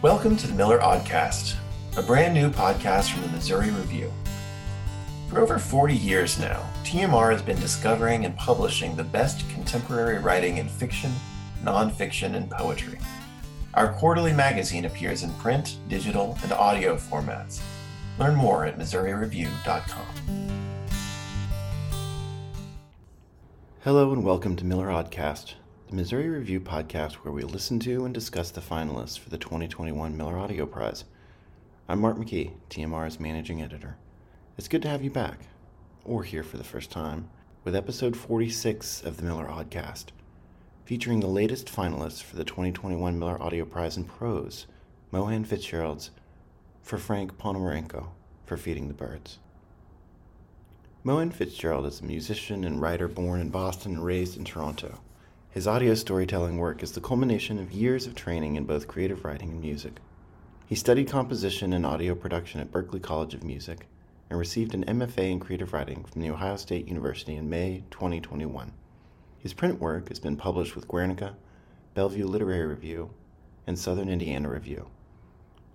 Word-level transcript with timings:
Welcome 0.00 0.36
to 0.36 0.46
the 0.46 0.54
Miller 0.54 0.80
Aud-cast, 0.80 1.56
a 1.96 2.02
brand 2.02 2.32
new 2.32 2.50
podcast 2.50 3.10
from 3.10 3.22
the 3.22 3.28
Missouri 3.30 3.70
Review. 3.70 4.12
For 5.28 5.40
over 5.40 5.58
40 5.58 5.92
years 5.92 6.38
now, 6.38 6.64
TMR 6.84 7.32
has 7.32 7.42
been 7.42 7.58
discovering 7.58 8.24
and 8.24 8.36
publishing 8.36 8.94
the 8.94 9.02
best 9.02 9.50
contemporary 9.50 10.20
writing 10.20 10.58
in 10.58 10.68
fiction, 10.68 11.10
nonfiction, 11.64 12.36
and 12.36 12.48
poetry. 12.48 13.00
Our 13.74 13.92
quarterly 13.92 14.32
magazine 14.32 14.84
appears 14.84 15.24
in 15.24 15.34
print, 15.34 15.78
digital, 15.88 16.38
and 16.44 16.52
audio 16.52 16.94
formats. 16.94 17.60
Learn 18.20 18.36
more 18.36 18.66
at 18.66 18.78
MissouriReview.com. 18.78 20.06
Hello 23.82 24.12
and 24.12 24.22
welcome 24.22 24.54
to 24.54 24.64
Miller 24.64 24.92
Aud-cast, 24.92 25.56
the 25.88 25.94
Missouri 25.96 26.28
Review 26.28 26.60
podcast 26.60 27.14
where 27.14 27.32
we 27.32 27.40
listen 27.42 27.80
to 27.80 28.04
and 28.04 28.12
discuss 28.12 28.50
the 28.50 28.60
finalists 28.60 29.18
for 29.18 29.30
the 29.30 29.38
2021 29.38 30.14
Miller 30.14 30.36
Audio 30.36 30.66
Prize. 30.66 31.04
I'm 31.88 32.00
Marc 32.00 32.18
McKee, 32.18 32.50
TMR's 32.68 33.18
managing 33.18 33.62
editor. 33.62 33.96
It's 34.58 34.68
good 34.68 34.82
to 34.82 34.88
have 34.88 35.02
you 35.02 35.10
back, 35.10 35.46
or 36.04 36.24
here 36.24 36.42
for 36.42 36.58
the 36.58 36.64
first 36.64 36.90
time, 36.90 37.30
with 37.64 37.74
episode 37.74 38.18
46 38.18 39.02
of 39.02 39.16
the 39.16 39.22
Miller 39.22 39.50
Aud-cast, 39.50 40.12
featuring 40.84 41.20
the 41.20 41.26
latest 41.26 41.74
finalists 41.74 42.22
for 42.22 42.36
the 42.36 42.44
2021 42.44 43.18
Miller 43.18 43.40
Audio 43.40 43.64
Prize 43.64 43.96
in 43.96 44.04
Prose, 44.04 44.66
Mohan 45.10 45.46
Fitzgerald's 45.46 46.10
For 46.82 46.98
Frank 46.98 47.38
Ponomarenko 47.38 48.08
for 48.44 48.58
Feeding 48.58 48.88
the 48.88 48.94
Birds. 48.94 49.38
Mohan 51.02 51.30
Fitzgerald 51.30 51.86
is 51.86 52.02
a 52.02 52.04
musician 52.04 52.64
and 52.64 52.82
writer 52.82 53.08
born 53.08 53.40
in 53.40 53.48
Boston 53.48 53.92
and 53.92 54.04
raised 54.04 54.36
in 54.36 54.44
Toronto. 54.44 55.00
His 55.50 55.66
audio 55.66 55.94
storytelling 55.94 56.58
work 56.58 56.82
is 56.82 56.92
the 56.92 57.00
culmination 57.00 57.58
of 57.58 57.72
years 57.72 58.06
of 58.06 58.14
training 58.14 58.56
in 58.56 58.64
both 58.64 58.86
creative 58.86 59.24
writing 59.24 59.48
and 59.48 59.60
music. 59.62 59.94
He 60.66 60.74
studied 60.74 61.08
composition 61.08 61.72
and 61.72 61.86
audio 61.86 62.14
production 62.14 62.60
at 62.60 62.70
Berklee 62.70 63.02
College 63.02 63.32
of 63.32 63.42
Music 63.42 63.88
and 64.28 64.38
received 64.38 64.74
an 64.74 64.84
MFA 64.84 65.30
in 65.30 65.40
creative 65.40 65.72
writing 65.72 66.04
from 66.04 66.20
The 66.20 66.28
Ohio 66.28 66.56
State 66.56 66.86
University 66.86 67.34
in 67.34 67.48
May 67.48 67.82
2021. 67.90 68.72
His 69.38 69.54
print 69.54 69.80
work 69.80 70.10
has 70.10 70.20
been 70.20 70.36
published 70.36 70.76
with 70.76 70.86
Guernica, 70.86 71.34
Bellevue 71.94 72.26
Literary 72.26 72.66
Review, 72.66 73.08
and 73.66 73.78
Southern 73.78 74.10
Indiana 74.10 74.50
Review. 74.50 74.90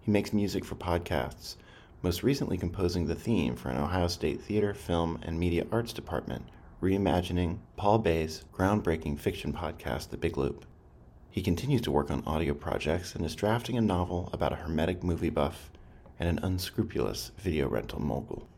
He 0.01 0.11
makes 0.11 0.33
music 0.33 0.65
for 0.65 0.75
podcasts, 0.75 1.55
most 2.03 2.21
recently 2.21 2.59
composing 2.59 3.07
the 3.07 3.15
theme 3.15 3.55
for 3.55 3.69
an 3.69 3.77
Ohio 3.77 4.07
State 4.07 4.39
Theater, 4.39 4.75
Film, 4.75 5.17
and 5.23 5.39
Media 5.39 5.65
Arts 5.71 5.93
Department 5.93 6.45
reimagining 6.83 7.59
Paul 7.77 7.99
Bae's 7.99 8.43
groundbreaking 8.53 9.17
fiction 9.17 9.53
podcast, 9.53 10.09
The 10.09 10.17
Big 10.17 10.37
Loop. 10.37 10.65
He 11.31 11.41
continues 11.41 11.79
to 11.83 11.91
work 11.91 12.11
on 12.11 12.25
audio 12.25 12.53
projects 12.53 13.15
and 13.15 13.23
is 13.23 13.35
drafting 13.35 13.77
a 13.77 13.81
novel 13.81 14.29
about 14.33 14.51
a 14.51 14.57
hermetic 14.57 15.01
movie 15.01 15.29
buff 15.29 15.71
and 16.19 16.27
an 16.27 16.43
unscrupulous 16.43 17.31
video 17.37 17.69
rental 17.69 18.01
mogul. 18.01 18.49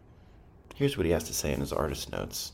Here's 0.73 0.97
what 0.97 1.05
he 1.05 1.11
has 1.11 1.25
to 1.25 1.35
say 1.35 1.53
in 1.53 1.59
his 1.59 1.71
artist 1.71 2.11
notes. 2.11 2.53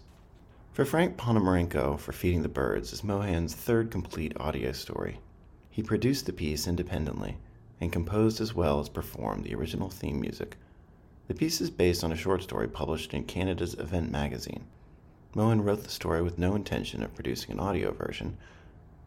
For 0.73 0.83
Frank 0.83 1.15
Ponomarenko 1.15 1.97
for 1.97 2.11
Feeding 2.11 2.41
the 2.41 2.49
Birds 2.49 2.91
is 2.91 3.01
Mohan's 3.01 3.55
third 3.55 3.91
complete 3.91 4.33
audio 4.35 4.73
story. 4.73 5.21
He 5.69 5.81
produced 5.81 6.25
the 6.25 6.33
piece 6.33 6.67
independently 6.67 7.37
and 7.79 7.93
composed 7.93 8.41
as 8.41 8.53
well 8.53 8.81
as 8.81 8.89
performed 8.89 9.45
the 9.45 9.55
original 9.55 9.89
theme 9.89 10.19
music. 10.19 10.57
The 11.29 11.33
piece 11.33 11.61
is 11.61 11.69
based 11.69 12.03
on 12.03 12.11
a 12.11 12.17
short 12.17 12.43
story 12.43 12.67
published 12.67 13.13
in 13.13 13.23
Canada's 13.23 13.75
Event 13.75 14.11
magazine. 14.11 14.65
Mohan 15.33 15.63
wrote 15.63 15.83
the 15.83 15.89
story 15.89 16.21
with 16.21 16.37
no 16.37 16.55
intention 16.55 17.01
of 17.01 17.15
producing 17.15 17.51
an 17.51 17.59
audio 17.61 17.93
version, 17.93 18.37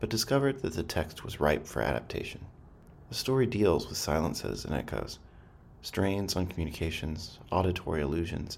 but 0.01 0.09
discovered 0.09 0.63
that 0.63 0.73
the 0.73 0.83
text 0.83 1.23
was 1.23 1.39
ripe 1.39 1.67
for 1.67 1.83
adaptation. 1.83 2.47
The 3.11 3.15
story 3.15 3.45
deals 3.45 3.87
with 3.87 3.99
silences 3.99 4.65
and 4.65 4.75
echoes, 4.75 5.19
strains 5.83 6.35
on 6.35 6.47
communications, 6.47 7.39
auditory 7.53 8.01
illusions, 8.01 8.57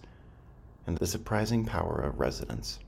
and 0.87 0.97
the 0.97 1.09
surprising 1.09 1.65
power 1.65 2.01
of 2.01 2.21
resonance. 2.21 2.79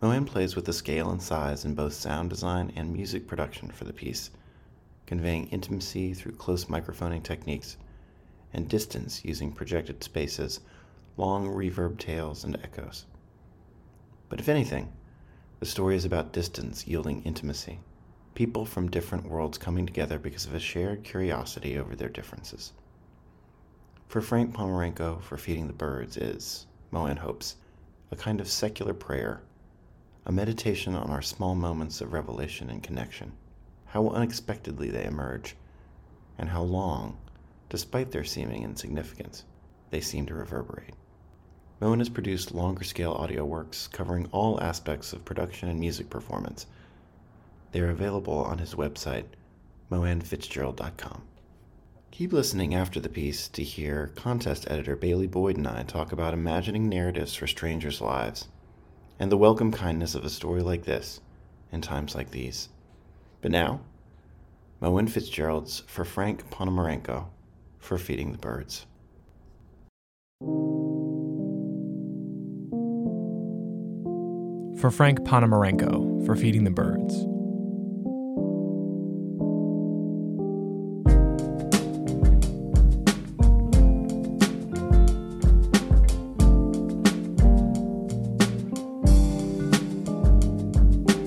Mohan 0.00 0.24
plays 0.24 0.56
with 0.56 0.64
the 0.64 0.72
scale 0.72 1.08
and 1.08 1.22
size 1.22 1.64
in 1.64 1.76
both 1.76 1.92
sound 1.92 2.30
design 2.30 2.72
and 2.74 2.92
music 2.92 3.28
production 3.28 3.70
for 3.70 3.84
the 3.84 3.92
piece, 3.92 4.30
conveying 5.06 5.46
intimacy 5.50 6.14
through 6.14 6.32
close 6.32 6.68
microphoning 6.68 7.22
techniques 7.22 7.76
and 8.52 8.68
distance 8.68 9.24
using 9.24 9.52
projected 9.52 10.02
spaces, 10.02 10.58
long 11.16 11.46
reverb 11.46 11.96
tails, 11.98 12.42
and 12.42 12.56
echoes. 12.64 13.06
But 14.32 14.40
if 14.40 14.48
anything, 14.48 14.90
the 15.60 15.66
story 15.66 15.94
is 15.94 16.06
about 16.06 16.32
distance 16.32 16.86
yielding 16.86 17.22
intimacy, 17.22 17.80
people 18.34 18.64
from 18.64 18.90
different 18.90 19.28
worlds 19.28 19.58
coming 19.58 19.84
together 19.84 20.18
because 20.18 20.46
of 20.46 20.54
a 20.54 20.58
shared 20.58 21.04
curiosity 21.04 21.76
over 21.76 21.94
their 21.94 22.08
differences. 22.08 22.72
For 24.08 24.22
Frank 24.22 24.54
Ponomarenko, 24.54 25.20
for 25.20 25.36
feeding 25.36 25.66
the 25.66 25.74
birds 25.74 26.16
is, 26.16 26.66
Mohan 26.90 27.18
hopes, 27.18 27.56
a 28.10 28.16
kind 28.16 28.40
of 28.40 28.48
secular 28.48 28.94
prayer, 28.94 29.42
a 30.24 30.32
meditation 30.32 30.94
on 30.94 31.10
our 31.10 31.20
small 31.20 31.54
moments 31.54 32.00
of 32.00 32.14
revelation 32.14 32.70
and 32.70 32.82
connection, 32.82 33.32
how 33.84 34.08
unexpectedly 34.08 34.88
they 34.88 35.04
emerge, 35.04 35.56
and 36.38 36.48
how 36.48 36.62
long, 36.62 37.18
despite 37.68 38.10
their 38.12 38.24
seeming 38.24 38.62
insignificance, 38.62 39.44
they 39.90 40.00
seem 40.00 40.24
to 40.24 40.34
reverberate. 40.34 40.94
Mohan 41.82 41.98
has 41.98 42.08
produced 42.08 42.54
longer 42.54 42.84
scale 42.84 43.10
audio 43.10 43.44
works 43.44 43.88
covering 43.88 44.28
all 44.30 44.62
aspects 44.62 45.12
of 45.12 45.24
production 45.24 45.68
and 45.68 45.80
music 45.80 46.08
performance. 46.08 46.66
They 47.72 47.80
are 47.80 47.90
available 47.90 48.36
on 48.36 48.58
his 48.58 48.76
website, 48.76 49.24
mohanfitzgerald.com. 49.90 51.22
Keep 52.12 52.32
listening 52.32 52.72
after 52.72 53.00
the 53.00 53.08
piece 53.08 53.48
to 53.48 53.64
hear 53.64 54.12
contest 54.14 54.70
editor 54.70 54.94
Bailey 54.94 55.26
Boyd 55.26 55.56
and 55.56 55.66
I 55.66 55.82
talk 55.82 56.12
about 56.12 56.34
imagining 56.34 56.88
narratives 56.88 57.34
for 57.34 57.48
strangers' 57.48 58.00
lives 58.00 58.46
and 59.18 59.32
the 59.32 59.36
welcome 59.36 59.72
kindness 59.72 60.14
of 60.14 60.24
a 60.24 60.30
story 60.30 60.62
like 60.62 60.84
this 60.84 61.20
in 61.72 61.80
times 61.80 62.14
like 62.14 62.30
these. 62.30 62.68
But 63.40 63.50
now, 63.50 63.80
Mohan 64.78 65.08
Fitzgerald's 65.08 65.80
For 65.88 66.04
Frank 66.04 66.48
Ponomarenko 66.48 67.26
for 67.80 67.98
Feeding 67.98 68.30
the 68.30 68.38
Birds. 68.38 68.86
For 74.82 74.90
Frank 74.90 75.20
Ponomarenko 75.20 76.26
for 76.26 76.34
feeding 76.34 76.64
the 76.64 76.70
birds. 76.70 77.14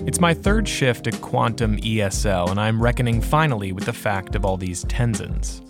It's 0.06 0.20
my 0.20 0.34
third 0.34 0.68
shift 0.68 1.08
at 1.08 1.22
Quantum 1.22 1.78
ESL, 1.78 2.52
and 2.52 2.60
I'm 2.60 2.84
reckoning 2.84 3.22
finally 3.22 3.72
with 3.72 3.86
the 3.86 3.94
fact 3.94 4.36
of 4.36 4.44
all 4.44 4.58
these 4.58 4.84
Tenzins. 4.84 5.62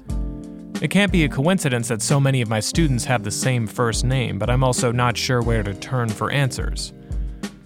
It 0.81 0.87
can't 0.87 1.11
be 1.11 1.23
a 1.23 1.29
coincidence 1.29 1.89
that 1.89 2.01
so 2.01 2.19
many 2.19 2.41
of 2.41 2.49
my 2.49 2.61
students 2.61 3.05
have 3.05 3.23
the 3.23 3.29
same 3.29 3.67
first 3.67 4.03
name, 4.03 4.39
but 4.39 4.49
I'm 4.49 4.63
also 4.63 4.91
not 4.91 5.15
sure 5.15 5.43
where 5.43 5.61
to 5.61 5.75
turn 5.75 6.09
for 6.09 6.31
answers. 6.31 6.91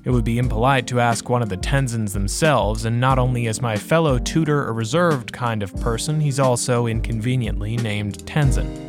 It 0.05 0.11
would 0.11 0.23
be 0.23 0.37
impolite 0.37 0.87
to 0.87 1.01
ask 1.01 1.27
one 1.27 1.41
of 1.41 1.49
the 1.49 1.57
Tenzins 1.57 2.13
themselves, 2.13 2.85
and 2.85 3.01
not 3.01 3.19
only 3.19 3.47
is 3.47 3.61
my 3.61 3.75
fellow 3.75 4.17
tutor 4.17 4.67
a 4.67 4.71
reserved 4.71 5.33
kind 5.33 5.61
of 5.61 5.75
person, 5.81 6.21
he's 6.21 6.39
also 6.39 6.87
inconveniently 6.87 7.75
named 7.75 8.25
Tenzin. 8.25 8.87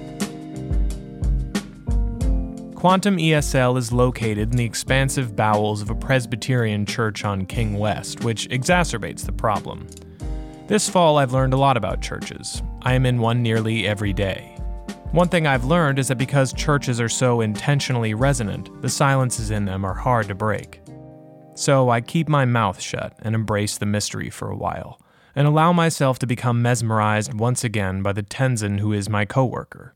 Quantum 2.77 3.19
ESL 3.19 3.77
is 3.77 3.93
located 3.93 4.53
in 4.53 4.57
the 4.57 4.65
expansive 4.65 5.35
bowels 5.35 5.83
of 5.83 5.91
a 5.91 5.95
Presbyterian 5.95 6.87
church 6.87 7.25
on 7.25 7.45
King 7.45 7.77
West, 7.77 8.25
which 8.25 8.49
exacerbates 8.49 9.27
the 9.27 9.33
problem. 9.33 9.87
This 10.69 10.89
fall, 10.89 11.19
I've 11.19 11.33
learned 11.33 11.53
a 11.53 11.59
lot 11.59 11.77
about 11.77 12.01
churches. 12.01 12.63
I 12.83 12.95
am 12.95 13.05
in 13.05 13.21
one 13.21 13.43
nearly 13.43 13.87
every 13.87 14.13
day. 14.13 14.57
One 15.11 15.29
thing 15.29 15.47
I've 15.47 15.65
learned 15.65 15.99
is 15.99 16.07
that 16.09 16.19
because 16.19 16.53
churches 16.53 17.01
are 17.01 17.09
so 17.09 17.41
intentionally 17.41 18.15
resonant, 18.15 18.81
the 18.81 18.89
silences 18.89 19.51
in 19.51 19.65
them 19.65 19.85
are 19.85 19.93
hard 19.93 20.29
to 20.29 20.37
break. 20.37 20.81
So 21.61 21.91
I 21.91 22.01
keep 22.01 22.27
my 22.27 22.47
mouth 22.47 22.81
shut 22.81 23.19
and 23.21 23.35
embrace 23.35 23.77
the 23.77 23.85
mystery 23.85 24.31
for 24.31 24.51
a 24.51 24.57
while, 24.57 24.99
and 25.37 25.47
allow 25.47 25.75
myself 25.75 26.19
to 26.21 26.27
become 26.27 26.63
mesmerized 26.63 27.35
once 27.35 27.63
again 27.65 28.01
by 28.01 28.15
the 28.15 28.23
Tenzin 28.23 28.81
who 28.81 28.95
is 28.95 29.11
my 29.11 29.27
coworker. 29.27 29.95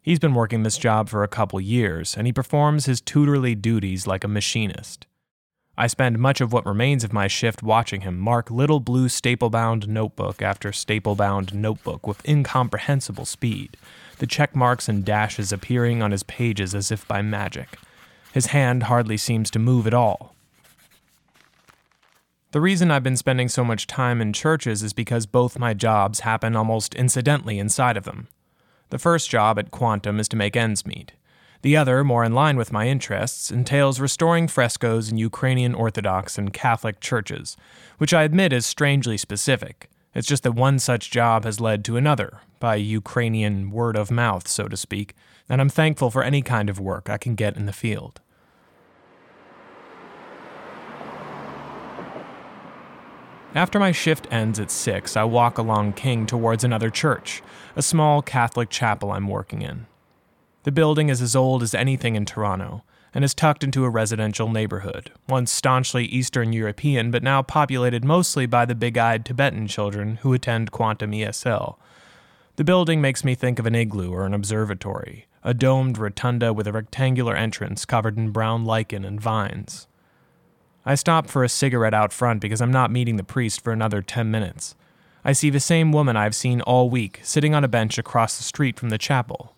He's 0.00 0.18
been 0.18 0.32
working 0.32 0.62
this 0.62 0.78
job 0.78 1.10
for 1.10 1.22
a 1.22 1.28
couple 1.28 1.60
years, 1.60 2.16
and 2.16 2.26
he 2.26 2.32
performs 2.32 2.86
his 2.86 3.02
tutorly 3.02 3.54
duties 3.54 4.06
like 4.06 4.24
a 4.24 4.28
machinist. 4.28 5.06
I 5.76 5.88
spend 5.88 6.18
much 6.18 6.40
of 6.40 6.54
what 6.54 6.64
remains 6.64 7.04
of 7.04 7.12
my 7.12 7.26
shift 7.26 7.62
watching 7.62 8.00
him 8.00 8.18
mark 8.18 8.50
little 8.50 8.80
blue 8.80 9.10
staple 9.10 9.50
bound 9.50 9.86
notebook 9.86 10.40
after 10.40 10.72
staple 10.72 11.16
bound 11.16 11.52
notebook 11.52 12.06
with 12.06 12.26
incomprehensible 12.26 13.26
speed, 13.26 13.76
the 14.20 14.26
check 14.26 14.56
marks 14.56 14.88
and 14.88 15.04
dashes 15.04 15.52
appearing 15.52 16.00
on 16.00 16.12
his 16.12 16.22
pages 16.22 16.74
as 16.74 16.90
if 16.90 17.06
by 17.06 17.20
magic. 17.20 17.76
His 18.32 18.46
hand 18.46 18.84
hardly 18.84 19.18
seems 19.18 19.50
to 19.50 19.58
move 19.58 19.86
at 19.86 19.92
all, 19.92 20.33
The 22.54 22.60
reason 22.60 22.92
I've 22.92 23.02
been 23.02 23.16
spending 23.16 23.48
so 23.48 23.64
much 23.64 23.88
time 23.88 24.20
in 24.20 24.32
churches 24.32 24.84
is 24.84 24.92
because 24.92 25.26
both 25.26 25.58
my 25.58 25.74
jobs 25.74 26.20
happen 26.20 26.54
almost 26.54 26.94
incidentally 26.94 27.58
inside 27.58 27.96
of 27.96 28.04
them. 28.04 28.28
The 28.90 28.98
first 29.00 29.28
job 29.28 29.58
at 29.58 29.72
Quantum 29.72 30.20
is 30.20 30.28
to 30.28 30.36
make 30.36 30.54
ends 30.54 30.86
meet. 30.86 31.14
The 31.62 31.76
other, 31.76 32.04
more 32.04 32.22
in 32.22 32.32
line 32.32 32.56
with 32.56 32.70
my 32.70 32.86
interests, 32.86 33.50
entails 33.50 33.98
restoring 33.98 34.46
frescoes 34.46 35.10
in 35.10 35.18
Ukrainian 35.18 35.74
Orthodox 35.74 36.38
and 36.38 36.52
Catholic 36.52 37.00
churches, 37.00 37.56
which 37.98 38.14
I 38.14 38.22
admit 38.22 38.52
is 38.52 38.64
strangely 38.64 39.16
specific. 39.16 39.90
It's 40.14 40.28
just 40.28 40.44
that 40.44 40.52
one 40.52 40.78
such 40.78 41.10
job 41.10 41.42
has 41.42 41.58
led 41.58 41.84
to 41.86 41.96
another, 41.96 42.38
by 42.60 42.76
Ukrainian 42.76 43.72
word 43.72 43.96
of 43.96 44.12
mouth, 44.12 44.46
so 44.46 44.68
to 44.68 44.76
speak, 44.76 45.16
and 45.48 45.60
I'm 45.60 45.68
thankful 45.68 46.08
for 46.08 46.22
any 46.22 46.40
kind 46.40 46.70
of 46.70 46.78
work 46.78 47.10
I 47.10 47.18
can 47.18 47.34
get 47.34 47.56
in 47.56 47.66
the 47.66 47.72
field. 47.72 48.20
After 53.54 53.78
my 53.78 53.92
shift 53.92 54.26
ends 54.32 54.58
at 54.58 54.72
6, 54.72 55.16
I 55.16 55.22
walk 55.22 55.58
along 55.58 55.92
King 55.92 56.26
towards 56.26 56.64
another 56.64 56.90
church, 56.90 57.40
a 57.76 57.82
small 57.82 58.20
Catholic 58.20 58.68
chapel 58.68 59.12
I'm 59.12 59.28
working 59.28 59.62
in. 59.62 59.86
The 60.64 60.72
building 60.72 61.08
is 61.08 61.22
as 61.22 61.36
old 61.36 61.62
as 61.62 61.72
anything 61.72 62.16
in 62.16 62.24
Toronto 62.24 62.82
and 63.14 63.24
is 63.24 63.32
tucked 63.32 63.62
into 63.62 63.84
a 63.84 63.90
residential 63.90 64.48
neighborhood, 64.48 65.12
once 65.28 65.52
staunchly 65.52 66.06
Eastern 66.06 66.52
European 66.52 67.12
but 67.12 67.22
now 67.22 67.42
populated 67.42 68.04
mostly 68.04 68.44
by 68.46 68.64
the 68.64 68.74
big 68.74 68.98
eyed 68.98 69.24
Tibetan 69.24 69.68
children 69.68 70.16
who 70.22 70.32
attend 70.32 70.72
Quantum 70.72 71.12
ESL. 71.12 71.76
The 72.56 72.64
building 72.64 73.00
makes 73.00 73.22
me 73.22 73.36
think 73.36 73.60
of 73.60 73.66
an 73.66 73.76
igloo 73.76 74.10
or 74.10 74.26
an 74.26 74.34
observatory, 74.34 75.26
a 75.44 75.54
domed 75.54 75.96
rotunda 75.96 76.52
with 76.52 76.66
a 76.66 76.72
rectangular 76.72 77.36
entrance 77.36 77.84
covered 77.84 78.16
in 78.16 78.30
brown 78.30 78.64
lichen 78.64 79.04
and 79.04 79.20
vines. 79.20 79.86
I 80.86 80.94
stop 80.94 81.28
for 81.28 81.44
a 81.44 81.48
cigarette 81.48 81.94
out 81.94 82.12
front 82.12 82.40
because 82.40 82.60
I'm 82.60 82.72
not 82.72 82.90
meeting 82.90 83.16
the 83.16 83.24
priest 83.24 83.62
for 83.62 83.72
another 83.72 84.02
10 84.02 84.30
minutes. 84.30 84.74
I 85.24 85.32
see 85.32 85.50
the 85.50 85.60
same 85.60 85.92
woman 85.92 86.16
I've 86.16 86.34
seen 86.34 86.60
all 86.60 86.90
week 86.90 87.20
sitting 87.22 87.54
on 87.54 87.64
a 87.64 87.68
bench 87.68 87.98
across 87.98 88.36
the 88.36 88.44
street 88.44 88.78
from 88.78 88.90
the 88.90 88.98
chapel, 88.98 89.54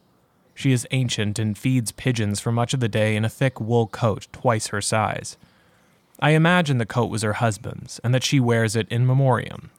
she 0.56 0.72
is 0.72 0.88
ancient 0.90 1.38
and 1.38 1.56
feeds 1.56 1.92
pigeons 1.92 2.40
for 2.40 2.50
much 2.50 2.72
of 2.72 2.80
the 2.80 2.88
day 2.88 3.14
in 3.14 3.26
a 3.26 3.28
thick 3.28 3.60
wool 3.60 3.86
coat 3.86 4.26
twice 4.32 4.68
her 4.68 4.80
size. 4.80 5.36
I 6.18 6.30
imagine 6.30 6.78
the 6.78 6.86
coat 6.86 7.10
was 7.10 7.20
her 7.20 7.34
husband's, 7.34 7.98
and 8.02 8.14
that 8.14 8.24
she 8.24 8.40
wears 8.40 8.74
it 8.74 8.88
in 8.88 9.06
memoriam. 9.06 9.70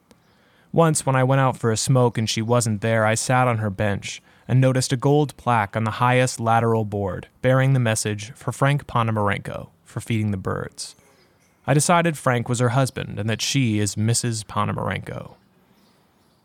Once, 0.70 1.04
when 1.04 1.16
I 1.16 1.24
went 1.24 1.40
out 1.40 1.56
for 1.56 1.72
a 1.72 1.76
smoke 1.76 2.16
and 2.16 2.30
she 2.30 2.40
wasn't 2.40 2.80
there, 2.80 3.04
I 3.04 3.16
sat 3.16 3.48
on 3.48 3.58
her 3.58 3.70
bench 3.70 4.22
and 4.46 4.60
noticed 4.60 4.92
a 4.92 4.96
gold 4.96 5.36
plaque 5.36 5.74
on 5.74 5.82
the 5.82 5.98
highest 5.98 6.38
lateral 6.38 6.84
board 6.84 7.26
bearing 7.42 7.72
the 7.72 7.80
message 7.80 8.30
for 8.36 8.52
Frank 8.52 8.86
Ponomarenko 8.86 9.70
for 9.84 10.00
feeding 10.00 10.30
the 10.30 10.36
birds. 10.36 10.94
I 11.68 11.74
decided 11.74 12.16
Frank 12.16 12.48
was 12.48 12.60
her 12.60 12.70
husband 12.70 13.20
and 13.20 13.28
that 13.28 13.42
she 13.42 13.78
is 13.78 13.94
Mrs. 13.94 14.42
Ponomarenko. 14.46 15.34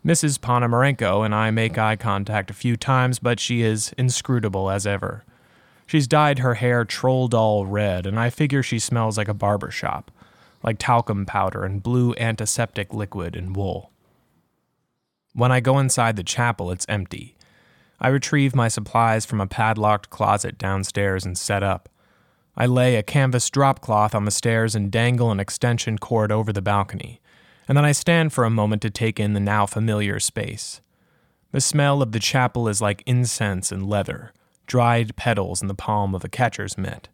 Mrs. 0.04 0.38
Ponomarenko 0.38 1.24
and 1.24 1.34
I 1.34 1.50
make 1.50 1.78
eye 1.78 1.96
contact 1.96 2.50
a 2.50 2.54
few 2.54 2.76
times, 2.76 3.20
but 3.20 3.40
she 3.40 3.62
is 3.62 3.94
inscrutable 3.96 4.68
as 4.68 4.86
ever. 4.86 5.24
She's 5.86 6.06
dyed 6.06 6.40
her 6.40 6.56
hair 6.56 6.84
troll 6.84 7.28
doll 7.28 7.64
red, 7.64 8.04
and 8.04 8.20
I 8.20 8.28
figure 8.28 8.62
she 8.62 8.78
smells 8.78 9.16
like 9.16 9.28
a 9.28 9.32
barber 9.32 9.70
shop, 9.70 10.10
like 10.62 10.76
talcum 10.78 11.24
powder 11.24 11.64
and 11.64 11.82
blue 11.82 12.14
antiseptic 12.18 12.92
liquid 12.92 13.34
and 13.34 13.56
wool. 13.56 13.90
When 15.32 15.50
I 15.50 15.60
go 15.60 15.78
inside 15.78 16.16
the 16.16 16.22
chapel, 16.22 16.70
it's 16.70 16.84
empty. 16.86 17.34
I 17.98 18.08
retrieve 18.08 18.54
my 18.54 18.68
supplies 18.68 19.24
from 19.24 19.40
a 19.40 19.46
padlocked 19.46 20.10
closet 20.10 20.58
downstairs 20.58 21.24
and 21.24 21.38
set 21.38 21.62
up. 21.62 21.88
I 22.56 22.66
lay 22.66 22.96
a 22.96 23.02
canvas 23.02 23.50
drop 23.50 23.80
cloth 23.80 24.14
on 24.14 24.24
the 24.24 24.30
stairs 24.30 24.74
and 24.74 24.90
dangle 24.90 25.30
an 25.30 25.40
extension 25.40 25.98
cord 25.98 26.30
over 26.30 26.52
the 26.52 26.62
balcony 26.62 27.20
and 27.68 27.76
then 27.76 27.84
I 27.84 27.92
stand 27.92 28.32
for 28.32 28.44
a 28.44 28.50
moment 28.50 28.82
to 28.82 28.90
take 28.90 29.18
in 29.18 29.32
the 29.32 29.40
now 29.40 29.66
familiar 29.66 30.20
space. 30.20 30.80
The 31.52 31.60
smell 31.60 32.02
of 32.02 32.12
the 32.12 32.20
chapel 32.20 32.68
is 32.68 32.80
like 32.80 33.02
incense 33.06 33.72
and 33.72 33.88
leather, 33.88 34.32
dried 34.66 35.16
petals 35.16 35.62
in 35.62 35.68
the 35.68 35.74
palm 35.74 36.14
of 36.14 36.24
a 36.24 36.28
catcher's 36.28 36.76
mitt. 36.76 37.08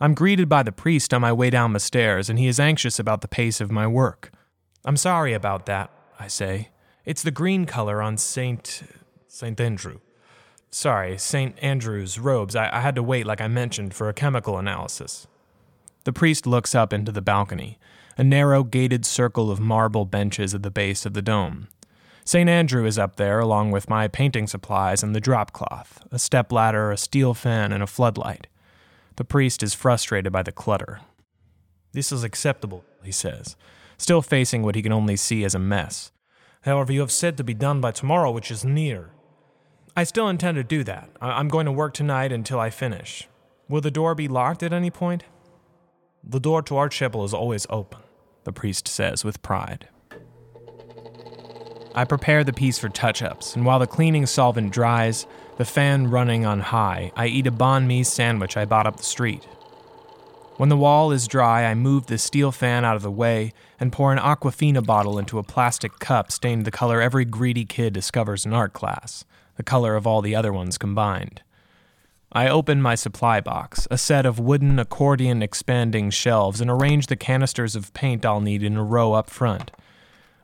I'm 0.00 0.14
greeted 0.14 0.48
by 0.48 0.62
the 0.62 0.72
priest 0.72 1.12
on 1.12 1.22
my 1.22 1.32
way 1.32 1.50
down 1.50 1.72
the 1.72 1.80
stairs, 1.80 2.30
and 2.30 2.38
he 2.38 2.46
is 2.46 2.60
anxious 2.60 2.98
about 2.98 3.20
the 3.20 3.28
pace 3.28 3.60
of 3.60 3.72
my 3.72 3.86
work. 3.86 4.30
I'm 4.84 4.96
sorry 4.96 5.32
about 5.32 5.66
that, 5.66 5.90
I 6.20 6.28
say. 6.28 6.68
It's 7.04 7.22
the 7.22 7.32
green 7.32 7.64
color 7.64 8.00
on 8.00 8.16
Saint. 8.16 8.82
Saint 9.26 9.60
Andrew. 9.60 9.98
Sorry, 10.70 11.16
St. 11.16 11.56
Andrew's 11.62 12.18
robes. 12.18 12.54
I, 12.54 12.68
I 12.72 12.80
had 12.80 12.94
to 12.96 13.02
wait, 13.02 13.26
like 13.26 13.40
I 13.40 13.48
mentioned, 13.48 13.94
for 13.94 14.08
a 14.08 14.14
chemical 14.14 14.58
analysis. 14.58 15.26
The 16.04 16.12
priest 16.12 16.46
looks 16.46 16.74
up 16.74 16.92
into 16.92 17.12
the 17.12 17.22
balcony, 17.22 17.78
a 18.16 18.24
narrow 18.24 18.64
gated 18.64 19.06
circle 19.06 19.50
of 19.50 19.60
marble 19.60 20.04
benches 20.04 20.54
at 20.54 20.62
the 20.62 20.70
base 20.70 21.06
of 21.06 21.14
the 21.14 21.22
dome. 21.22 21.68
St. 22.24 22.48
Andrew 22.48 22.84
is 22.84 22.98
up 22.98 23.16
there, 23.16 23.40
along 23.40 23.70
with 23.70 23.88
my 23.88 24.06
painting 24.06 24.46
supplies 24.46 25.02
and 25.02 25.14
the 25.14 25.20
drop 25.20 25.52
cloth, 25.52 26.04
a 26.12 26.18
step 26.18 26.52
ladder, 26.52 26.90
a 26.90 26.96
steel 26.98 27.32
fan, 27.32 27.72
and 27.72 27.82
a 27.82 27.86
floodlight. 27.86 28.48
The 29.16 29.24
priest 29.24 29.62
is 29.62 29.72
frustrated 29.72 30.30
by 30.32 30.42
the 30.42 30.52
clutter. 30.52 31.00
This 31.92 32.12
is 32.12 32.24
acceptable, 32.24 32.84
he 33.02 33.12
says, 33.12 33.56
still 33.96 34.20
facing 34.20 34.62
what 34.62 34.74
he 34.74 34.82
can 34.82 34.92
only 34.92 35.16
see 35.16 35.42
as 35.42 35.54
a 35.54 35.58
mess. 35.58 36.12
However, 36.62 36.92
you 36.92 37.00
have 37.00 37.10
said 37.10 37.36
to 37.38 37.44
be 37.44 37.54
done 37.54 37.80
by 37.80 37.92
tomorrow, 37.92 38.30
which 38.30 38.50
is 38.50 38.64
near. 38.64 39.10
I 39.98 40.04
still 40.04 40.28
intend 40.28 40.54
to 40.54 40.62
do 40.62 40.84
that. 40.84 41.10
I- 41.20 41.40
am 41.40 41.48
going 41.48 41.66
to 41.66 41.72
work 41.72 41.92
tonight 41.92 42.30
until 42.30 42.60
I 42.60 42.70
finish. 42.70 43.26
Will 43.68 43.80
the 43.80 43.90
door 43.90 44.14
be 44.14 44.28
locked 44.28 44.62
at 44.62 44.72
any 44.72 44.92
point? 44.92 45.24
The 46.22 46.38
door 46.38 46.62
to 46.62 46.76
our 46.76 46.88
chapel 46.88 47.24
is 47.24 47.34
always 47.34 47.66
open 47.68 47.98
the 48.44 48.52
priest 48.52 48.86
says 48.86 49.24
with 49.24 49.42
pride. 49.42 49.88
I 51.96 52.04
prepare 52.04 52.44
the 52.44 52.52
piece 52.52 52.78
for 52.78 52.88
touch 52.88 53.22
ups, 53.22 53.56
and 53.56 53.66
while 53.66 53.80
the 53.80 53.88
cleaning 53.88 54.26
solvent 54.26 54.72
dries, 54.72 55.26
the 55.56 55.64
fan 55.64 56.08
running 56.08 56.46
on 56.46 56.60
high, 56.60 57.10
I 57.16 57.26
eat 57.26 57.48
a 57.48 57.50
banh 57.50 57.86
mi 57.86 58.04
sandwich 58.04 58.56
I 58.56 58.66
bought 58.66 58.86
up 58.86 58.98
the 58.98 59.02
street. 59.02 59.48
When 60.58 60.70
the 60.70 60.76
wall 60.76 61.12
is 61.12 61.28
dry, 61.28 61.66
I 61.66 61.76
move 61.76 62.06
the 62.06 62.18
steel 62.18 62.50
fan 62.50 62.84
out 62.84 62.96
of 62.96 63.02
the 63.02 63.12
way 63.12 63.52
and 63.78 63.92
pour 63.92 64.12
an 64.12 64.18
Aquafina 64.18 64.84
bottle 64.84 65.16
into 65.16 65.38
a 65.38 65.44
plastic 65.44 66.00
cup 66.00 66.32
stained 66.32 66.64
the 66.64 66.72
color 66.72 67.00
every 67.00 67.24
greedy 67.24 67.64
kid 67.64 67.92
discovers 67.92 68.44
in 68.44 68.52
art 68.52 68.72
class, 68.72 69.24
the 69.54 69.62
color 69.62 69.94
of 69.94 70.04
all 70.04 70.20
the 70.20 70.34
other 70.34 70.52
ones 70.52 70.76
combined. 70.76 71.42
I 72.32 72.48
open 72.48 72.82
my 72.82 72.96
supply 72.96 73.40
box, 73.40 73.86
a 73.88 73.96
set 73.96 74.26
of 74.26 74.40
wooden 74.40 74.80
accordion 74.80 75.44
expanding 75.44 76.10
shelves, 76.10 76.60
and 76.60 76.68
arrange 76.68 77.06
the 77.06 77.14
canisters 77.14 77.76
of 77.76 77.94
paint 77.94 78.26
I'll 78.26 78.40
need 78.40 78.64
in 78.64 78.76
a 78.76 78.82
row 78.82 79.12
up 79.12 79.30
front. 79.30 79.70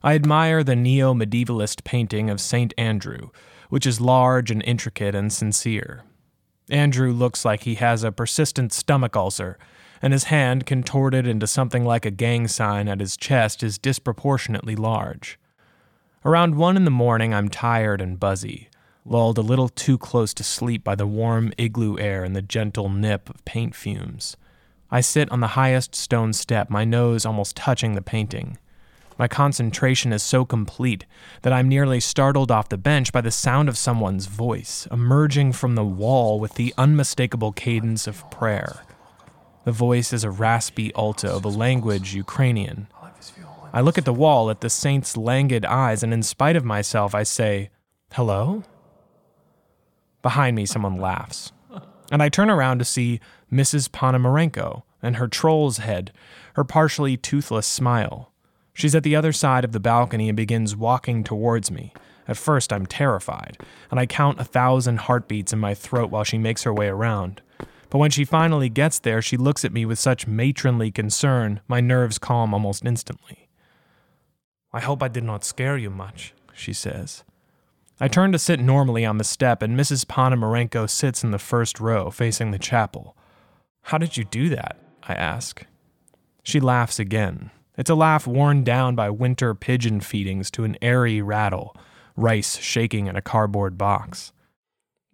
I 0.01 0.15
admire 0.15 0.63
the 0.63 0.77
neo 0.77 1.13
medievalist 1.13 1.83
painting 1.83 2.31
of 2.31 2.41
St. 2.41 2.73
Andrew, 2.79 3.31
which 3.69 3.85
is 3.85 4.01
large 4.01 4.53
and 4.53 4.63
intricate 4.63 5.17
and 5.17 5.33
sincere. 5.33 6.05
Andrew 6.71 7.11
looks 7.13 7.45
like 7.45 7.65
he 7.65 7.75
has 7.75 8.05
a 8.05 8.13
persistent 8.13 8.73
stomach 8.73 9.17
ulcer, 9.17 9.59
and 10.03 10.13
his 10.13 10.25
hand, 10.25 10.67
contorted 10.67 11.27
into 11.27 11.47
something 11.47 11.85
like 11.85 12.07
a 12.07 12.11
gang 12.11 12.49
sign 12.49 12.89
at 12.89 13.01
his 13.01 13.17
chest, 13.17 13.63
is 13.63 13.79
disproportionately 13.79 14.77
large. 14.77 15.39
Around 16.25 16.57
one 16.57 16.77
in 16.77 16.85
the 16.85 16.91
morning, 16.91 17.35
I'm 17.35 17.49
tired 17.49 18.01
and 18.01 18.19
buzzy 18.19 18.69
lulled 19.05 19.37
a 19.37 19.43
little 19.43 19.69
too 19.69 19.99
close 19.99 20.33
to 20.35 20.43
sleep 20.43 20.83
by 20.83 20.95
the 20.95 21.07
warm 21.07 21.53
igloo 21.59 21.99
air 21.99 22.25
and 22.25 22.35
the 22.35 22.43
gentle 22.43 22.89
nip 22.89 23.29
of 23.29 23.45
paint 23.45 23.75
fumes. 23.75 24.37
I 24.91 25.01
sit 25.01 25.31
on 25.31 25.41
the 25.41 25.49
highest 25.49 25.95
stone 25.95 26.33
step, 26.33 26.71
my 26.71 26.85
nose 26.85 27.27
almost 27.27 27.57
touching 27.57 27.95
the 27.95 28.03
painting. 28.03 28.59
My 29.19 29.29
concentration 29.29 30.13
is 30.13 30.23
so 30.23 30.45
complete 30.45 31.05
that 31.43 31.53
I'm 31.53 31.69
nearly 31.69 32.01
startled 32.01 32.51
off 32.51 32.69
the 32.69 32.79
bench 32.79 33.13
by 33.13 33.21
the 33.21 33.31
sound 33.31 33.69
of 33.69 33.79
someone's 33.79 34.27
voice, 34.27 34.89
emerging 34.91 35.53
from 35.53 35.75
the 35.75 35.85
wall 35.85 36.41
with 36.41 36.55
the 36.55 36.75
unmistakable 36.77 37.53
cadence 37.53 38.07
of 38.07 38.29
prayer. 38.31 38.83
The 39.65 39.73
voice 39.73 40.13
is 40.13 40.25
a 40.25 40.31
raspy 40.31 40.93
alto 40.95 41.35
of 41.35 41.45
a 41.45 41.49
language 41.49 42.15
Ukrainian. 42.15 42.87
I 43.73 43.81
look 43.81 43.97
at 43.97 44.05
the 44.05 44.13
wall 44.13 44.51
at 44.51 44.61
the 44.61 44.71
saint's 44.71 45.17
languid 45.17 45.65
eyes, 45.65 46.03
and 46.03 46.13
in 46.13 46.23
spite 46.23 46.55
of 46.55 46.65
myself, 46.65 47.15
I 47.15 47.23
say, 47.23 47.71
Hello? 48.13 48.63
Behind 50.23 50.55
me, 50.55 50.67
someone 50.67 50.97
laughs. 50.97 51.51
And 52.13 52.23
I 52.23 52.29
turn 52.29 52.51
around 52.51 52.79
to 52.79 52.85
see 52.85 53.21
Mrs. 53.51 53.91
Ponomarenko 53.91 54.83
and 55.03 55.17
her 55.17 55.29
troll's 55.29 55.79
head, 55.79 56.13
her 56.55 56.65
partially 56.65 57.17
toothless 57.17 57.67
smile. 57.67 58.33
She's 58.75 58.95
at 58.95 59.03
the 59.03 59.17
other 59.17 59.33
side 59.33 59.65
of 59.65 59.73
the 59.73 59.81
balcony 59.81 60.29
and 60.29 60.37
begins 60.37 60.77
walking 60.77 61.25
towards 61.25 61.71
me. 61.71 61.93
At 62.29 62.37
first, 62.37 62.73
I'm 62.73 62.87
terrified, 62.87 63.59
and 63.91 63.99
I 63.99 64.07
count 64.07 64.41
a 64.41 64.45
thousand 64.45 65.01
heartbeats 65.01 65.53
in 65.53 65.59
my 65.59 65.75
throat 65.75 66.11
while 66.11 66.25
she 66.25 66.39
makes 66.39 66.63
her 66.65 66.73
way 66.73 66.89
around. 66.89 67.43
But 67.95 68.01
when 68.01 68.11
she 68.11 68.25
finally 68.25 68.69
gets 68.69 68.99
there, 68.99 69.23
she 69.23 69.37
looks 69.37 69.65
at 69.65 69.73
me 69.73 69.87
with 69.87 70.01
such 70.01 70.27
matronly 70.27 70.91
concern, 70.91 71.61
my 71.69 71.81
nerves 71.81 72.19
calm 72.19 72.53
almost 72.53 72.85
instantly. 72.85 73.49
I 74.73 74.81
hope 74.81 75.01
I 75.01 75.07
did 75.07 75.23
not 75.23 75.45
scare 75.45 75.77
you 75.77 75.91
much, 75.91 76.35
she 76.53 76.73
says. 76.73 77.23
I 78.01 78.09
turn 78.09 78.33
to 78.33 78.39
sit 78.41 78.59
normally 78.59 79.05
on 79.05 79.19
the 79.19 79.23
step, 79.23 79.63
and 79.63 79.79
Mrs. 79.79 80.07
Ponomarenko 80.07 80.91
sits 80.91 81.23
in 81.23 81.31
the 81.31 81.39
first 81.39 81.79
row, 81.79 82.11
facing 82.11 82.51
the 82.51 82.59
chapel. 82.59 83.17
How 83.83 83.99
did 83.99 84.17
you 84.17 84.25
do 84.25 84.49
that? 84.49 84.77
I 85.05 85.15
ask. 85.15 85.65
She 86.43 86.59
laughs 86.59 86.99
again. 86.99 87.53
It's 87.79 87.91
a 87.91 87.95
laugh 87.95 88.27
worn 88.27 88.65
down 88.65 88.97
by 88.97 89.09
winter 89.11 89.55
pigeon 89.55 90.01
feedings 90.01 90.51
to 90.51 90.65
an 90.65 90.77
airy 90.83 91.23
rattle, 91.23 91.77
rice 92.17 92.59
shaking 92.59 93.07
in 93.07 93.15
a 93.15 93.23
cardboard 93.23 93.79
box. 93.79 94.33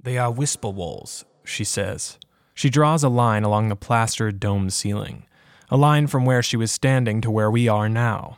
They 0.03 0.17
are 0.17 0.33
whisper 0.33 0.71
walls, 0.71 1.27
she 1.45 1.65
says. 1.65 2.17
She 2.61 2.69
draws 2.69 3.03
a 3.03 3.09
line 3.09 3.43
along 3.43 3.71
the 3.71 3.75
plastered 3.75 4.39
domed 4.39 4.75
ceiling, 4.75 5.25
a 5.71 5.79
line 5.79 6.07
from 6.09 6.27
where 6.27 6.43
she 6.43 6.59
was 6.59 6.71
standing 6.71 7.23
to 7.23 7.31
where 7.31 7.51
we 7.51 7.69
are 7.69 7.89
now. 7.89 8.37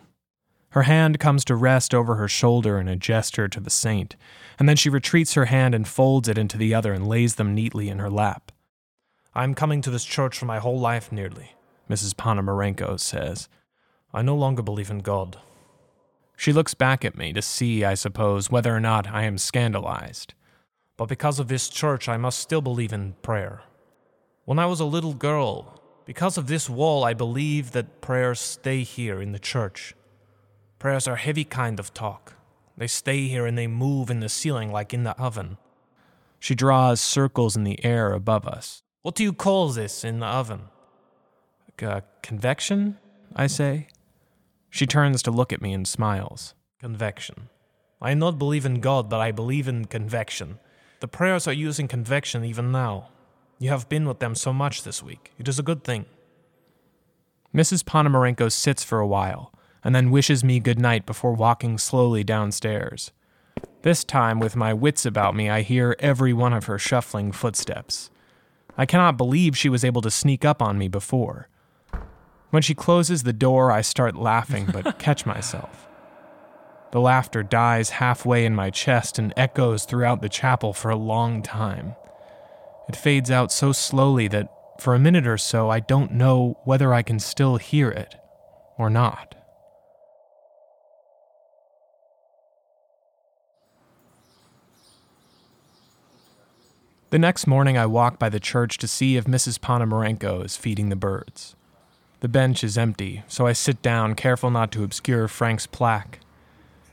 Her 0.70 0.82
hand 0.82 1.18
comes 1.18 1.44
to 1.46 1.56
rest 1.56 1.92
over 1.92 2.14
her 2.14 2.28
shoulder 2.28 2.78
in 2.78 2.86
a 2.86 2.94
gesture 2.94 3.48
to 3.48 3.58
the 3.58 3.68
saint, 3.68 4.14
and 4.60 4.68
then 4.68 4.76
she 4.76 4.88
retreats 4.88 5.34
her 5.34 5.46
hand 5.46 5.74
and 5.74 5.88
folds 5.88 6.28
it 6.28 6.38
into 6.38 6.56
the 6.56 6.72
other 6.72 6.92
and 6.92 7.08
lays 7.08 7.34
them 7.34 7.52
neatly 7.52 7.88
in 7.88 7.98
her 7.98 8.08
lap. 8.08 8.52
I'm 9.34 9.56
coming 9.56 9.82
to 9.82 9.90
this 9.90 10.04
church 10.04 10.38
for 10.38 10.46
my 10.46 10.60
whole 10.60 10.78
life 10.78 11.10
nearly, 11.10 11.56
Mrs. 11.90 12.14
Ponomarenko 12.14 13.00
says. 13.00 13.48
I 14.14 14.22
no 14.22 14.36
longer 14.36 14.62
believe 14.62 14.92
in 14.92 15.00
God. 15.00 15.38
She 16.36 16.52
looks 16.52 16.74
back 16.74 17.04
at 17.04 17.18
me 17.18 17.32
to 17.32 17.42
see, 17.42 17.84
I 17.84 17.94
suppose, 17.94 18.52
whether 18.52 18.72
or 18.72 18.78
not 18.78 19.08
I 19.08 19.24
am 19.24 19.36
scandalized. 19.36 20.34
But 20.96 21.08
because 21.08 21.40
of 21.40 21.48
this 21.48 21.68
church, 21.68 22.08
I 22.08 22.18
must 22.18 22.38
still 22.38 22.60
believe 22.60 22.92
in 22.92 23.16
prayer. 23.22 23.62
When 24.44 24.58
I 24.58 24.66
was 24.66 24.80
a 24.80 24.84
little 24.84 25.14
girl, 25.14 25.80
because 26.04 26.36
of 26.36 26.48
this 26.48 26.68
wall, 26.68 27.04
I 27.04 27.14
believe 27.14 27.70
that 27.72 28.00
prayers 28.00 28.40
stay 28.40 28.82
here 28.82 29.22
in 29.22 29.30
the 29.30 29.38
church. 29.38 29.94
Prayers 30.80 31.06
are 31.06 31.14
heavy 31.14 31.44
kind 31.44 31.78
of 31.78 31.94
talk. 31.94 32.34
They 32.76 32.88
stay 32.88 33.28
here 33.28 33.46
and 33.46 33.56
they 33.56 33.68
move 33.68 34.10
in 34.10 34.18
the 34.18 34.28
ceiling 34.28 34.72
like 34.72 34.92
in 34.92 35.04
the 35.04 35.16
oven. 35.16 35.58
She 36.40 36.56
draws 36.56 37.00
circles 37.00 37.54
in 37.54 37.62
the 37.62 37.84
air 37.84 38.12
above 38.12 38.48
us. 38.48 38.82
What 39.02 39.14
do 39.14 39.22
you 39.22 39.32
call 39.32 39.68
this 39.68 40.02
in 40.02 40.18
the 40.18 40.26
oven? 40.26 40.62
Uh, 41.80 42.00
convection, 42.22 42.98
I 43.36 43.46
say. 43.46 43.86
She 44.70 44.86
turns 44.86 45.22
to 45.22 45.30
look 45.30 45.52
at 45.52 45.62
me 45.62 45.72
and 45.72 45.86
smiles. 45.86 46.54
Convection. 46.80 47.48
I 48.00 48.14
not 48.14 48.40
believe 48.40 48.66
in 48.66 48.80
God, 48.80 49.08
but 49.08 49.20
I 49.20 49.30
believe 49.30 49.68
in 49.68 49.84
convection. 49.84 50.58
The 50.98 51.06
prayers 51.06 51.46
are 51.46 51.52
using 51.52 51.86
convection 51.86 52.44
even 52.44 52.72
now. 52.72 53.10
You 53.62 53.68
have 53.68 53.88
been 53.88 54.08
with 54.08 54.18
them 54.18 54.34
so 54.34 54.52
much 54.52 54.82
this 54.82 55.04
week. 55.04 55.30
It 55.38 55.46
is 55.46 55.60
a 55.60 55.62
good 55.62 55.84
thing. 55.84 56.06
Mrs. 57.54 57.84
Ponomarenko 57.84 58.50
sits 58.50 58.82
for 58.82 58.98
a 58.98 59.06
while 59.06 59.54
and 59.84 59.94
then 59.94 60.10
wishes 60.10 60.42
me 60.42 60.58
good 60.58 60.80
night 60.80 61.06
before 61.06 61.32
walking 61.32 61.78
slowly 61.78 62.24
downstairs. 62.24 63.12
This 63.82 64.02
time, 64.02 64.40
with 64.40 64.56
my 64.56 64.74
wits 64.74 65.06
about 65.06 65.36
me, 65.36 65.48
I 65.48 65.62
hear 65.62 65.94
every 66.00 66.32
one 66.32 66.52
of 66.52 66.64
her 66.64 66.76
shuffling 66.76 67.30
footsteps. 67.30 68.10
I 68.76 68.84
cannot 68.84 69.16
believe 69.16 69.56
she 69.56 69.68
was 69.68 69.84
able 69.84 70.02
to 70.02 70.10
sneak 70.10 70.44
up 70.44 70.60
on 70.60 70.76
me 70.76 70.88
before. 70.88 71.48
When 72.50 72.62
she 72.62 72.74
closes 72.74 73.22
the 73.22 73.32
door, 73.32 73.70
I 73.70 73.82
start 73.82 74.16
laughing 74.16 74.70
but 74.72 74.98
catch 74.98 75.24
myself. 75.24 75.86
The 76.90 77.00
laughter 77.00 77.44
dies 77.44 77.90
halfway 77.90 78.44
in 78.44 78.56
my 78.56 78.70
chest 78.70 79.20
and 79.20 79.32
echoes 79.36 79.84
throughout 79.84 80.20
the 80.20 80.28
chapel 80.28 80.72
for 80.72 80.90
a 80.90 80.96
long 80.96 81.42
time. 81.42 81.94
It 82.92 82.96
fades 82.96 83.30
out 83.30 83.50
so 83.50 83.72
slowly 83.72 84.28
that 84.28 84.52
for 84.78 84.94
a 84.94 84.98
minute 84.98 85.26
or 85.26 85.38
so 85.38 85.70
I 85.70 85.80
don't 85.80 86.12
know 86.12 86.58
whether 86.64 86.92
I 86.92 87.00
can 87.00 87.18
still 87.18 87.56
hear 87.56 87.88
it 87.88 88.16
or 88.76 88.90
not. 88.90 89.34
The 97.08 97.18
next 97.18 97.46
morning, 97.46 97.78
I 97.78 97.86
walk 97.86 98.18
by 98.18 98.28
the 98.28 98.38
church 98.38 98.76
to 98.76 98.86
see 98.86 99.16
if 99.16 99.24
Mrs. 99.24 99.58
Ponomarenko 99.58 100.44
is 100.44 100.58
feeding 100.58 100.90
the 100.90 100.94
birds. 100.94 101.56
The 102.20 102.28
bench 102.28 102.62
is 102.62 102.76
empty, 102.76 103.22
so 103.26 103.46
I 103.46 103.54
sit 103.54 103.80
down, 103.80 104.16
careful 104.16 104.50
not 104.50 104.70
to 104.72 104.84
obscure 104.84 105.28
Frank's 105.28 105.66
plaque. 105.66 106.18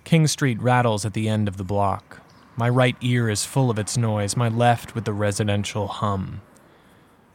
King 0.06 0.28
Street 0.28 0.62
rattles 0.62 1.04
at 1.06 1.12
the 1.12 1.28
end 1.28 1.50
of 1.50 1.58
the 1.58 1.66
block. 1.66 2.22
My 2.56 2.70
right 2.70 2.98
ear 3.02 3.30
is 3.30 3.46
full 3.46 3.70
of 3.70 3.80
its 3.80 3.98
noise, 3.98 4.36
my 4.36 4.50
left 4.50 4.96
with 4.96 5.06
the 5.06 5.14
residential 5.14 5.88
hum. 5.88 6.42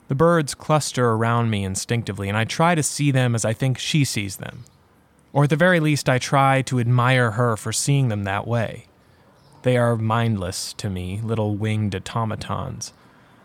The 0.08 0.14
birds 0.14 0.54
cluster 0.54 1.10
around 1.10 1.48
me 1.48 1.64
instinctively, 1.64 2.28
and 2.28 2.36
I 2.36 2.44
try 2.44 2.74
to 2.74 2.82
see 2.82 3.10
them 3.10 3.34
as 3.34 3.44
I 3.44 3.54
think 3.54 3.78
she 3.78 4.04
sees 4.04 4.36
them. 4.36 4.64
Or 5.32 5.44
at 5.44 5.50
the 5.50 5.56
very 5.56 5.80
least, 5.80 6.08
I 6.08 6.18
try 6.18 6.62
to 6.62 6.78
admire 6.78 7.32
her 7.32 7.56
for 7.56 7.72
seeing 7.72 8.08
them 8.08 8.24
that 8.24 8.46
way. 8.46 8.86
They 9.62 9.78
are 9.78 9.96
mindless 9.96 10.74
to 10.74 10.90
me, 10.90 11.20
little 11.22 11.56
winged 11.56 11.94
automatons. 11.94 12.92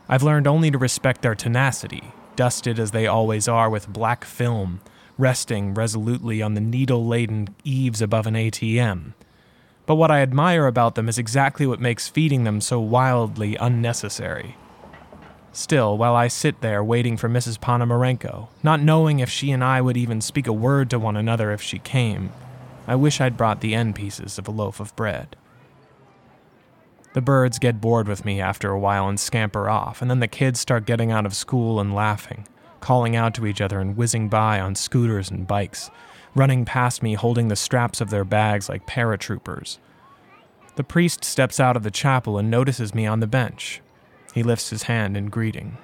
I've 0.10 0.24
learned 0.24 0.48
only 0.48 0.70
to 0.70 0.78
respect 0.78 1.22
their 1.22 1.34
tenacity, 1.34 2.12
dusted 2.36 2.78
as 2.78 2.92
they 2.92 3.08
always 3.08 3.48
are 3.48 3.70
with 3.70 3.88
black 3.88 4.26
film, 4.26 4.82
resting 5.18 5.74
resolutely 5.74 6.42
on 6.42 6.56
the 6.56 6.62
needle 6.62 7.06
laden 7.06 7.56
eaves 7.64 8.02
above 8.02 8.28
an 8.28 8.34
ATM. 8.34 9.14
But 9.89 9.96
what 9.96 10.12
I 10.12 10.22
admire 10.22 10.67
about 10.67 10.93
them 10.93 11.10
is 11.10 11.17
exactly 11.17 11.65
what 11.65 11.79
makes 11.79 12.08
feeding 12.08 12.43
them 12.43 12.62
so 12.62 12.79
wildly 12.79 13.55
unnecessary. 13.55 14.55
Still, 15.51 15.98
while 15.98 16.15
I 16.15 16.27
sit 16.27 16.62
there 16.62 16.84
waiting 16.84 17.17
for 17.17 17.27
Mrs. 17.27 17.60
Ponomarenko, 17.60 18.50
not 18.62 18.84
knowing 18.84 19.19
if 19.19 19.31
she 19.31 19.50
and 19.50 19.63
I 19.63 19.81
would 19.81 19.98
even 19.98 20.22
speak 20.22 20.46
a 20.46 20.53
word 20.53 20.91
to 20.91 21.00
one 21.00 21.17
another 21.17 21.51
if 21.51 21.63
she 21.63 21.79
came, 21.79 22.31
I 22.86 22.93
wish 22.93 23.19
I'd 23.19 23.36
brought 23.36 23.62
the 23.62 23.74
end 23.74 23.96
pieces 23.96 24.38
of 24.38 24.48
a 24.48 24.51
loaf 24.51 24.79
of 24.79 24.96
bread. 24.96 25.36
The 27.13 27.22
birds 27.22 27.58
get 27.58 27.81
bored 27.81 28.08
with 28.08 28.24
me 28.24 28.39
after 28.39 28.69
a 28.69 28.79
while 28.79 29.10
and 29.10 29.19
scamper 29.19 29.72
off, 29.72 30.03
and 30.03 30.12
then 30.12 30.19
the 30.19 30.27
kids 30.27 30.60
start 30.60 30.86
getting 30.86 31.12
out 31.12 31.25
of 31.25 31.34
school 31.34 31.79
and 31.79 31.96
laughing, 31.96 32.46
calling 32.79 33.15
out 33.15 33.34
to 33.34 33.48
each 33.48 33.60
other 33.60 33.79
and 33.79 33.98
whizzing 33.98 34.29
by 34.29 34.60
on 34.60 34.75
scooters 34.75 35.31
and 35.31 35.48
bikes, 35.48 35.89
running 36.36 36.66
past 36.66 37.04
me 37.04 37.14
holding 37.14 37.48
the 37.48 37.56
straps 37.56 38.02
of 38.02 38.10
their 38.10 38.24
bags 38.24 38.70
like 38.70 38.86
paratroopers. 38.86 39.78
The 40.76 40.84
priest 40.84 41.24
steps 41.24 41.60
out 41.60 41.76
of 41.76 41.84
the 41.84 41.92
chapel 41.92 42.38
and 42.38 42.50
notices 42.50 42.96
me 42.96 43.06
on 43.06 43.20
the 43.20 43.28
bench. 43.28 43.82
He 44.34 44.44
lifts 44.44 44.70
his 44.70 44.84
hand 44.84 45.18
in 45.18 45.28
greeting. 45.28 45.78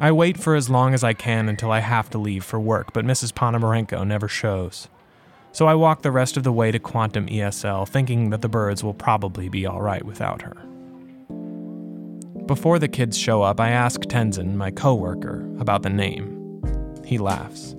I 0.00 0.10
wait 0.10 0.36
for 0.36 0.56
as 0.56 0.68
long 0.68 0.94
as 0.94 1.04
I 1.04 1.12
can 1.12 1.48
until 1.48 1.70
I 1.70 1.78
have 1.78 2.10
to 2.10 2.18
leave 2.18 2.42
for 2.42 2.58
work, 2.58 2.92
but 2.92 3.04
Mrs. 3.04 3.32
Ponomarenko 3.32 4.04
never 4.04 4.26
shows. 4.26 4.88
So 5.52 5.66
I 5.66 5.74
walk 5.74 6.02
the 6.02 6.10
rest 6.10 6.36
of 6.36 6.42
the 6.42 6.52
way 6.52 6.72
to 6.72 6.78
Quantum 6.78 7.28
ESL, 7.28 7.86
thinking 7.86 8.30
that 8.30 8.40
the 8.40 8.48
birds 8.48 8.82
will 8.82 8.94
probably 8.94 9.48
be 9.48 9.66
alright 9.66 10.04
without 10.04 10.42
her. 10.42 10.56
Before 12.46 12.78
the 12.78 12.88
kids 12.88 13.16
show 13.16 13.42
up, 13.42 13.60
I 13.60 13.70
ask 13.70 14.00
Tenzin, 14.00 14.54
my 14.56 14.70
coworker, 14.70 15.46
about 15.60 15.82
the 15.82 15.90
name. 15.90 16.60
He 17.04 17.18
laughs. 17.18 17.76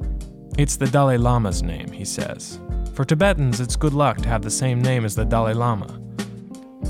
It's 0.56 0.76
the 0.76 0.86
Dalai 0.86 1.18
Lama's 1.18 1.64
name, 1.64 1.92
he 1.92 2.06
says. 2.06 2.60
For 2.94 3.04
Tibetans, 3.04 3.60
it's 3.60 3.76
good 3.76 3.94
luck 3.94 4.18
to 4.18 4.30
have 4.30 4.44
the 4.44 4.52
same 4.52 4.84
name 4.84 5.04
as 5.04 5.16
the 5.16 5.26
Dalai 5.26 5.54
Lama. 5.54 6.00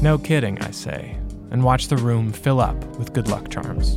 No 0.02 0.18
kidding, 0.18 0.62
I 0.62 0.72
say, 0.72 1.18
and 1.50 1.64
watch 1.64 1.88
the 1.88 1.96
room 1.96 2.34
fill 2.34 2.60
up 2.60 2.76
with 2.98 3.14
good 3.14 3.30
luck 3.30 3.50
charms. 3.50 3.96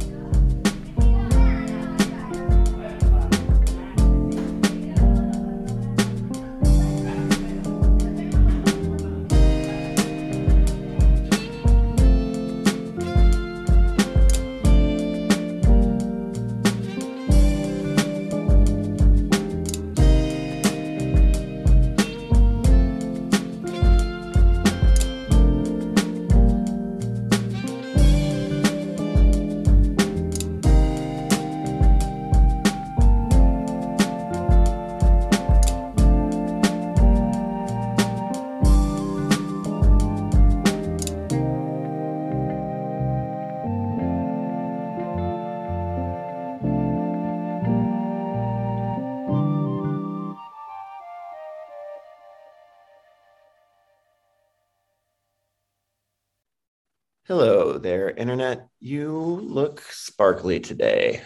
There, 57.75 58.11
Internet. 58.11 58.69
You 58.79 59.11
look 59.43 59.83
sparkly 59.91 60.61
today. 60.61 61.23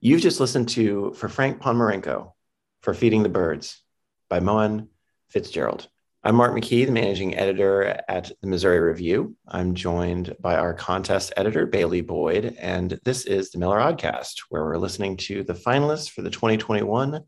You've 0.00 0.20
just 0.20 0.38
listened 0.38 0.68
to 0.70 1.14
For 1.14 1.28
Frank 1.28 1.60
Ponomarenko 1.60 2.32
for 2.82 2.94
Feeding 2.94 3.22
the 3.22 3.30
Birds 3.30 3.82
by 4.28 4.40
Mohan 4.40 4.88
Fitzgerald. 5.30 5.88
I'm 6.22 6.36
Marc 6.36 6.52
McKee, 6.52 6.86
the 6.86 6.92
managing 6.92 7.36
editor 7.36 8.00
at 8.06 8.30
the 8.40 8.46
Missouri 8.46 8.80
Review. 8.80 9.34
I'm 9.48 9.74
joined 9.74 10.36
by 10.38 10.56
our 10.56 10.74
contest 10.74 11.32
editor, 11.36 11.66
Bailey 11.66 12.02
Boyd, 12.02 12.56
and 12.60 13.00
this 13.04 13.24
is 13.24 13.50
the 13.50 13.58
Miller 13.58 13.80
Aud-cast, 13.80 14.44
where 14.50 14.64
we're 14.64 14.76
listening 14.76 15.16
to 15.16 15.42
the 15.42 15.54
finalists 15.54 16.10
for 16.10 16.22
the 16.22 16.30
2021 16.30 17.20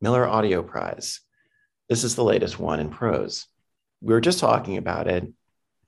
Miller 0.00 0.26
Audio 0.26 0.62
Prize. 0.62 1.20
This 1.88 2.02
is 2.02 2.14
the 2.14 2.24
latest 2.24 2.58
one 2.58 2.80
in 2.80 2.88
prose. 2.88 3.46
We 4.00 4.14
were 4.14 4.20
just 4.20 4.40
talking 4.40 4.78
about 4.78 5.06
it, 5.06 5.30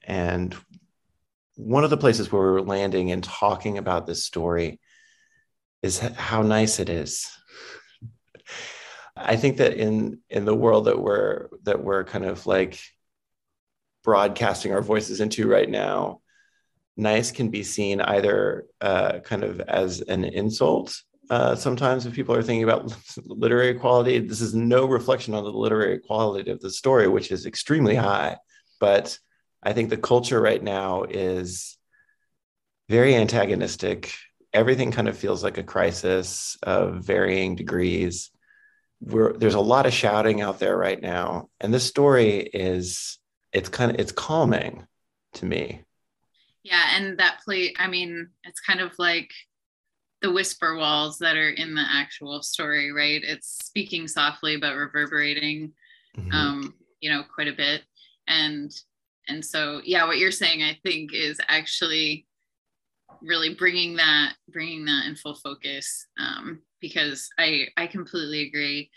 and 0.03 0.55
one 1.57 1.85
of 1.85 1.91
the 1.91 1.97
places 1.97 2.31
where 2.31 2.43
we're 2.43 2.61
landing 2.61 3.13
and 3.13 3.23
talking 3.23 3.79
about 3.79 4.07
this 4.07 4.25
story 4.25 4.81
is 5.83 5.99
how 5.99 6.43
nice 6.43 6.81
it 6.81 6.89
is. 6.89 7.29
I 9.17 9.37
think 9.37 9.59
that 9.59 9.75
in 9.75 10.21
in 10.29 10.45
the 10.45 10.55
world 10.55 10.87
that 10.87 11.01
we're 11.01 11.49
that 11.63 11.83
we're 11.83 12.05
kind 12.05 12.25
of 12.25 12.47
like 12.47 12.81
broadcasting 14.03 14.73
our 14.73 14.83
voices 14.83 15.21
into 15.21 15.49
right 15.49 15.69
now, 15.69 16.21
nice 16.97 17.31
can 17.31 17.49
be 17.49 17.63
seen 17.63 18.01
either 18.01 18.67
uh, 18.81 19.21
kind 19.21 19.45
of 19.45 19.61
as 19.61 20.01
an 20.01 20.25
insult. 20.25 21.01
Uh, 21.31 21.55
sometimes 21.55 22.05
if 22.05 22.13
people 22.13 22.35
are 22.35 22.43
thinking 22.43 22.65
about 22.65 22.95
literary 23.25 23.75
quality, 23.75 24.19
this 24.19 24.41
is 24.41 24.55
no 24.55 24.87
reflection 24.87 25.35
on 25.35 25.45
the 25.45 25.51
literary 25.51 25.99
quality 25.99 26.51
of 26.51 26.61
the 26.61 26.71
story, 26.71 27.09
which 27.09 27.31
is 27.31 27.47
extremely 27.47 27.95
high. 27.95 28.37
But 28.81 29.19
I 29.65 29.73
think 29.73 29.89
the 29.91 29.97
culture 29.97 30.41
right 30.41 30.63
now 30.63 31.05
is 31.05 31.79
very 32.89 33.15
antagonistic. 33.15 34.13
Everything 34.53 34.93
kind 34.93 35.09
of 35.09 35.17
feels 35.17 35.43
like 35.43 35.59
a 35.59 35.63
crisis 35.63 36.59
of 36.63 37.05
varying 37.05 37.57
degrees. 37.57 38.31
We're, 39.01 39.33
there's 39.33 39.55
a 39.55 39.61
lot 39.61 39.87
of 39.87 39.93
shouting 39.93 40.43
out 40.43 40.59
there 40.59 40.77
right 40.77 41.01
now, 41.01 41.49
and 41.61 41.73
this 41.73 41.85
story 41.85 42.39
is 42.41 43.19
it's 43.53 43.69
kind 43.69 43.91
of 43.91 43.99
it's 43.99 44.13
calming 44.13 44.87
to 45.35 45.47
me. 45.47 45.83
Yeah, 46.63 46.85
and 46.95 47.19
that 47.19 47.41
play. 47.45 47.75
I 47.79 47.89
mean, 47.89 48.29
it's 48.45 48.61
kind 48.61 48.81
of 48.81 48.93
like 48.99 49.31
the 50.23 50.33
whisper 50.33 50.77
walls 50.77 51.19
that 51.19 51.37
are 51.37 51.51
in 51.51 51.75
the 51.75 51.85
actual 51.87 52.43
story, 52.43 52.93
right? 52.93 53.21
It's 53.23 53.59
speaking 53.65 54.09
softly 54.09 54.57
but 54.57 54.75
reverberating, 54.75 55.73
mm-hmm. 56.17 56.33
um, 56.33 56.75
you 57.01 57.11
know, 57.11 57.23
quite 57.35 57.49
a 57.49 57.53
bit, 57.53 57.83
and 58.27 58.75
and 59.29 59.45
so 59.45 59.81
yeah 59.85 60.07
what 60.07 60.19
you're 60.19 60.31
saying 60.31 60.63
i 60.63 60.79
think 60.83 61.13
is 61.15 61.41
actually 61.49 62.27
really 63.23 63.55
bringing 63.55 63.97
that 63.97 64.35
bringing 64.49 64.85
that 64.85 65.07
in 65.07 65.17
full 65.17 65.35
focus 65.35 66.07
um, 66.21 66.61
because 66.81 67.29
i 67.39 67.67
i 67.77 67.87
completely 67.87 68.43
agree. 68.43 68.91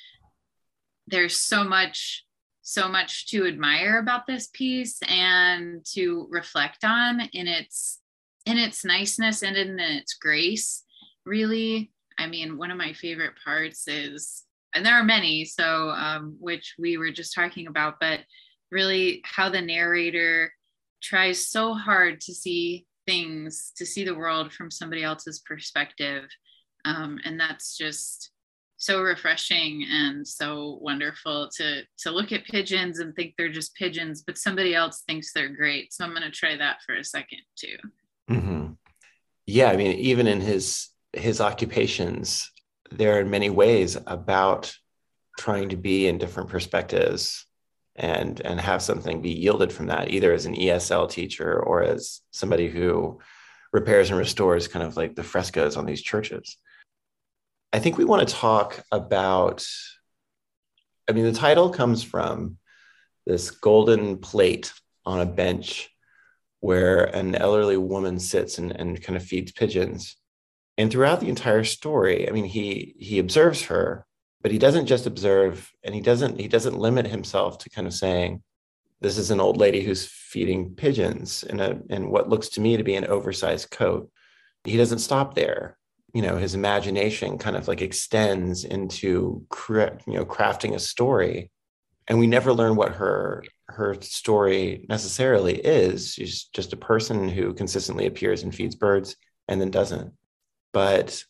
There's 1.07 1.37
so 1.37 1.63
much 1.63 2.25
so 2.61 2.89
much 2.89 3.27
to 3.27 3.47
admire 3.47 3.97
about 3.99 4.27
this 4.27 4.47
piece 4.47 4.99
and 5.07 5.85
to 5.93 6.27
reflect 6.29 6.83
on 6.83 7.21
in 7.31 7.47
its 7.47 8.01
in 8.45 8.57
its 8.57 8.83
niceness 8.83 9.41
and 9.41 9.55
in 9.55 9.79
its 9.79 10.13
grace 10.15 10.83
really. 11.25 11.91
I 12.19 12.27
mean 12.27 12.57
one 12.57 12.71
of 12.71 12.77
my 12.77 12.93
favorite 12.93 13.35
parts 13.43 13.87
is 13.87 14.43
and 14.73 14.85
there 14.85 14.95
are 14.95 15.03
many 15.03 15.45
so 15.45 15.89
um, 15.91 16.35
which 16.39 16.75
we 16.77 16.97
were 16.97 17.11
just 17.11 17.33
talking 17.33 17.67
about 17.67 17.99
but 18.01 18.19
really 18.71 19.21
how 19.23 19.49
the 19.49 19.61
narrator 19.61 20.51
tries 21.01 21.47
so 21.47 21.73
hard 21.73 22.21
to 22.21 22.33
see 22.33 22.85
things, 23.05 23.71
to 23.77 23.85
see 23.85 24.03
the 24.03 24.15
world 24.15 24.51
from 24.51 24.69
somebody 24.69 25.03
else's 25.03 25.39
perspective. 25.39 26.23
Um, 26.85 27.19
and 27.23 27.39
that's 27.39 27.77
just 27.77 28.31
so 28.77 29.01
refreshing 29.01 29.85
and 29.89 30.27
so 30.27 30.77
wonderful 30.81 31.49
to 31.57 31.81
to 31.97 32.11
look 32.11 32.31
at 32.31 32.45
pigeons 32.45 32.99
and 32.99 33.15
think 33.15 33.33
they're 33.37 33.49
just 33.49 33.75
pigeons, 33.75 34.23
but 34.25 34.37
somebody 34.37 34.75
else 34.75 35.03
thinks 35.07 35.33
they're 35.33 35.49
great. 35.49 35.91
So 35.93 36.05
I'm 36.05 36.11
going 36.11 36.21
to 36.21 36.31
try 36.31 36.55
that 36.57 36.77
for 36.85 36.95
a 36.95 37.03
second 37.03 37.41
too. 37.55 37.77
Mm-hmm. 38.29 38.73
Yeah, 39.47 39.71
I 39.71 39.77
mean, 39.77 39.97
even 39.97 40.27
in 40.27 40.41
his 40.41 40.89
his 41.13 41.41
occupations, 41.41 42.51
there 42.91 43.19
are 43.19 43.25
many 43.25 43.49
ways 43.49 43.97
about 44.05 44.73
trying 45.39 45.69
to 45.69 45.77
be 45.77 46.07
in 46.07 46.17
different 46.17 46.49
perspectives 46.49 47.46
and 47.97 48.41
and 48.41 48.59
have 48.59 48.81
something 48.81 49.21
be 49.21 49.31
yielded 49.31 49.73
from 49.73 49.87
that 49.87 50.11
either 50.11 50.31
as 50.31 50.45
an 50.45 50.55
esl 50.55 51.09
teacher 51.09 51.59
or 51.59 51.81
as 51.81 52.21
somebody 52.31 52.69
who 52.69 53.19
repairs 53.73 54.09
and 54.09 54.19
restores 54.19 54.67
kind 54.67 54.85
of 54.85 54.95
like 54.95 55.15
the 55.15 55.23
frescoes 55.23 55.75
on 55.75 55.85
these 55.85 56.01
churches. 56.01 56.57
I 57.73 57.79
think 57.79 57.97
we 57.97 58.05
want 58.05 58.27
to 58.27 58.33
talk 58.33 58.83
about 58.91 59.65
i 61.09 61.11
mean 61.11 61.25
the 61.25 61.33
title 61.33 61.69
comes 61.69 62.03
from 62.03 62.57
this 63.25 63.51
golden 63.51 64.17
plate 64.17 64.71
on 65.05 65.19
a 65.19 65.25
bench 65.25 65.89
where 66.59 67.03
an 67.03 67.35
elderly 67.35 67.77
woman 67.77 68.19
sits 68.19 68.57
and, 68.57 68.71
and 68.71 69.01
kind 69.03 69.15
of 69.15 69.23
feeds 69.23 69.51
pigeons. 69.51 70.15
And 70.77 70.89
throughout 70.91 71.19
the 71.19 71.29
entire 71.29 71.63
story 71.63 72.29
i 72.29 72.31
mean 72.31 72.45
he 72.45 72.95
he 72.99 73.19
observes 73.19 73.63
her 73.63 74.06
but 74.41 74.51
he 74.51 74.57
doesn't 74.57 74.85
just 74.85 75.05
observe 75.05 75.71
and 75.83 75.93
he 75.93 76.01
doesn't 76.01 76.39
he 76.39 76.47
doesn't 76.47 76.77
limit 76.77 77.07
himself 77.07 77.57
to 77.59 77.69
kind 77.69 77.87
of 77.87 77.93
saying 77.93 78.41
this 78.99 79.17
is 79.17 79.31
an 79.31 79.39
old 79.39 79.57
lady 79.57 79.81
who's 79.81 80.07
feeding 80.07 80.73
pigeons 80.73 81.43
in 81.43 81.59
a 81.59 81.79
in 81.89 82.09
what 82.09 82.29
looks 82.29 82.49
to 82.49 82.61
me 82.61 82.77
to 82.77 82.83
be 82.83 82.95
an 82.95 83.05
oversized 83.05 83.69
coat. 83.71 84.09
He 84.63 84.77
doesn't 84.77 84.99
stop 84.99 85.35
there. 85.35 85.77
You 86.13 86.21
know 86.21 86.37
his 86.37 86.55
imagination 86.55 87.37
kind 87.37 87.55
of 87.55 87.67
like 87.67 87.81
extends 87.81 88.63
into 88.63 89.45
you 89.67 90.13
know 90.13 90.25
crafting 90.25 90.73
a 90.73 90.79
story. 90.79 91.51
And 92.09 92.19
we 92.19 92.27
never 92.27 92.53
learn 92.53 92.75
what 92.75 92.93
her 92.93 93.43
her 93.67 93.95
story 94.01 94.85
necessarily 94.89 95.55
is. 95.55 96.13
She's 96.13 96.45
just 96.45 96.73
a 96.73 96.77
person 96.77 97.27
who 97.27 97.53
consistently 97.53 98.05
appears 98.05 98.43
and 98.43 98.55
feeds 98.55 98.75
birds 98.75 99.15
and 99.47 99.59
then 99.59 99.71
doesn't. 99.71 100.13
But 100.73 101.23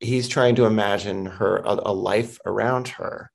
he's 0.00 0.28
trying 0.28 0.54
to 0.54 0.64
imagine 0.64 1.26
her 1.26 1.58
a, 1.58 1.78
a 1.86 1.92
life 1.92 2.38
around 2.46 2.88
her. 2.88 3.30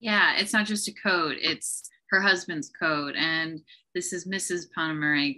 Yeah 0.00 0.34
it's 0.36 0.52
not 0.52 0.66
just 0.66 0.88
a 0.88 0.94
code 0.94 1.36
it's 1.40 1.88
her 2.10 2.20
husband's 2.20 2.70
code 2.78 3.14
and 3.16 3.60
this 3.94 4.12
is 4.12 4.28
mrs 4.28 4.66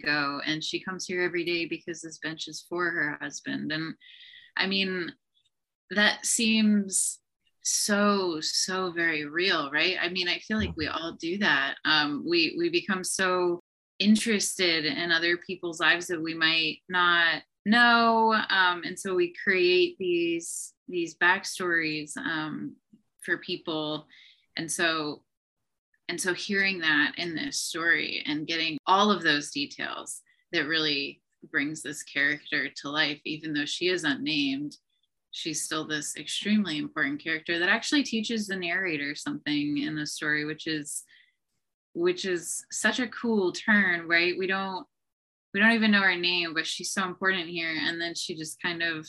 Go, 0.05 0.41
and 0.45 0.63
she 0.63 0.83
comes 0.83 1.07
here 1.07 1.23
every 1.23 1.45
day 1.45 1.65
because 1.67 2.01
this 2.01 2.19
bench 2.19 2.49
is 2.49 2.67
for 2.69 2.91
her 2.91 3.19
husband 3.21 3.73
and 3.73 3.95
i 4.57 4.67
mean 4.67 5.13
that 5.91 6.27
seems 6.27 7.21
so 7.63 8.41
so 8.41 8.93
very 8.93 9.27
real 9.27 9.71
right? 9.71 9.97
I 10.01 10.09
mean 10.09 10.29
i 10.29 10.39
feel 10.39 10.59
like 10.59 10.75
we 10.77 10.89
all 10.89 11.17
do 11.21 11.39
that. 11.39 11.75
Um 11.85 12.25
we 12.29 12.57
we 12.59 12.69
become 12.71 13.05
so 13.05 13.61
interested 13.99 14.85
in 14.85 15.11
other 15.11 15.37
people's 15.39 15.81
lives 15.81 16.07
that 16.07 16.23
we 16.23 16.35
might 16.35 16.79
not 16.89 17.43
know 17.69 18.35
um, 18.51 18.83
and 18.85 18.99
so 18.99 19.15
we 19.15 19.35
create 19.43 19.97
these 19.99 20.75
these 20.89 21.17
backstories 21.17 22.17
um, 22.17 22.75
for 23.23 23.39
people. 23.39 24.07
And 24.57 24.71
so 24.71 25.23
and 26.09 26.21
so 26.21 26.33
hearing 26.33 26.79
that 26.81 27.13
in 27.19 27.35
this 27.35 27.61
story 27.61 28.23
and 28.27 28.47
getting 28.47 28.79
all 28.87 29.11
of 29.11 29.23
those 29.23 29.51
details 29.51 30.23
that 30.53 30.67
really 30.67 31.21
brings 31.51 31.83
this 31.83 32.03
character 32.03 32.69
to 32.69 32.89
life 32.89 33.21
even 33.25 33.53
though 33.53 33.67
she 33.67 33.89
is 33.89 34.03
unnamed 34.03 34.77
she's 35.31 35.63
still 35.63 35.87
this 35.87 36.17
extremely 36.17 36.79
important 36.79 37.23
character 37.23 37.59
that 37.59 37.69
actually 37.69 38.03
teaches 38.03 38.47
the 38.47 38.57
narrator 38.57 39.15
something 39.15 39.79
in 39.79 39.95
the 39.95 40.07
story 40.07 40.45
which 40.45 40.67
is 40.67 41.05
which 41.93 42.25
is 42.25 42.65
such 42.71 43.01
a 43.01 43.09
cool 43.09 43.53
turn 43.53 44.07
right? 44.09 44.39
We 44.39 44.47
don't 44.47 44.87
we 45.53 45.61
don't 45.61 45.73
even 45.73 45.91
know 45.91 46.03
her 46.03 46.17
name, 46.17 46.55
but 46.55 46.67
she's 46.67 46.93
so 46.93 47.05
important 47.05 47.49
here. 47.49 47.75
And 47.75 48.01
then 48.01 48.15
she 48.15 48.35
just 48.35 48.61
kind 48.61 48.83
of 48.83 49.07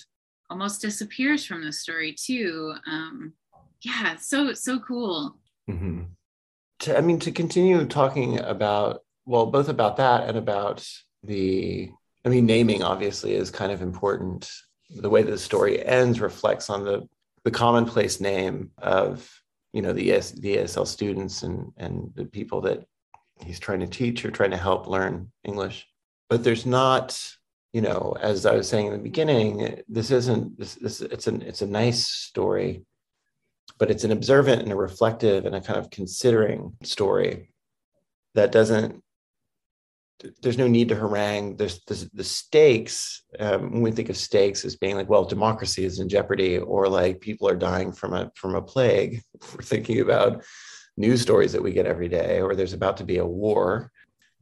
almost 0.49 0.81
disappears 0.81 1.45
from 1.45 1.63
the 1.63 1.73
story 1.73 2.15
too. 2.19 2.73
Um, 2.87 3.33
yeah, 3.81 4.15
so 4.15 4.53
so 4.53 4.79
cool. 4.79 5.37
Mm-hmm. 5.69 6.03
To, 6.79 6.97
I 6.97 7.01
mean, 7.01 7.19
to 7.19 7.31
continue 7.31 7.85
talking 7.85 8.39
about 8.39 9.01
well, 9.25 9.45
both 9.45 9.69
about 9.69 9.97
that 9.97 10.27
and 10.27 10.37
about 10.37 10.87
the. 11.23 11.91
I 12.25 12.29
mean, 12.29 12.45
naming 12.45 12.83
obviously 12.83 13.33
is 13.33 13.49
kind 13.51 13.71
of 13.71 13.81
important. 13.81 14.49
The 14.89 15.09
way 15.09 15.21
that 15.21 15.31
the 15.31 15.37
story 15.37 15.85
ends 15.85 16.19
reflects 16.19 16.69
on 16.69 16.83
the 16.83 17.07
the 17.43 17.51
commonplace 17.51 18.19
name 18.19 18.71
of 18.77 19.29
you 19.71 19.81
know 19.81 19.93
the 19.93 20.11
ES, 20.11 20.31
the 20.31 20.57
ESL 20.57 20.87
students 20.87 21.43
and 21.43 21.71
and 21.77 22.11
the 22.15 22.25
people 22.25 22.61
that 22.61 22.85
he's 23.45 23.59
trying 23.59 23.79
to 23.79 23.87
teach 23.87 24.25
or 24.25 24.31
trying 24.31 24.51
to 24.51 24.57
help 24.57 24.87
learn 24.87 25.31
English 25.45 25.87
but 26.29 26.43
there's 26.43 26.65
not 26.65 27.19
you 27.73 27.81
know 27.81 28.15
as 28.21 28.45
i 28.45 28.55
was 28.55 28.67
saying 28.67 28.87
in 28.87 28.93
the 28.93 28.99
beginning 28.99 29.81
this 29.87 30.11
isn't 30.11 30.57
this, 30.57 30.75
this 30.75 31.01
it's 31.01 31.27
an 31.27 31.41
it's 31.41 31.61
a 31.61 31.67
nice 31.67 32.07
story 32.07 32.83
but 33.77 33.91
it's 33.91 34.03
an 34.03 34.11
observant 34.11 34.61
and 34.61 34.71
a 34.71 34.75
reflective 34.75 35.45
and 35.45 35.55
a 35.55 35.61
kind 35.61 35.79
of 35.79 35.89
considering 35.89 36.73
story 36.83 37.51
that 38.35 38.51
doesn't 38.51 39.03
there's 40.41 40.57
no 40.57 40.67
need 40.67 40.89
to 40.89 40.95
harangue. 40.95 41.55
There's, 41.55 41.79
the 41.85 42.23
stakes 42.23 43.23
um, 43.39 43.71
when 43.71 43.81
we 43.81 43.91
think 43.91 44.09
of 44.09 44.17
stakes 44.17 44.65
as 44.65 44.75
being 44.75 44.95
like 44.95 45.09
well 45.09 45.23
democracy 45.23 45.85
is 45.85 45.99
in 45.99 46.09
jeopardy 46.09 46.57
or 46.57 46.89
like 46.89 47.21
people 47.21 47.47
are 47.47 47.55
dying 47.55 47.91
from 47.91 48.13
a 48.13 48.31
from 48.35 48.55
a 48.55 48.61
plague. 48.61 49.21
We're 49.53 49.61
thinking 49.61 50.01
about 50.01 50.43
news 50.97 51.21
stories 51.21 51.53
that 51.53 51.63
we 51.63 51.71
get 51.71 51.85
every 51.85 52.09
day 52.09 52.41
or 52.41 52.55
there's 52.55 52.73
about 52.73 52.97
to 52.97 53.05
be 53.05 53.17
a 53.17 53.25
war. 53.25 53.91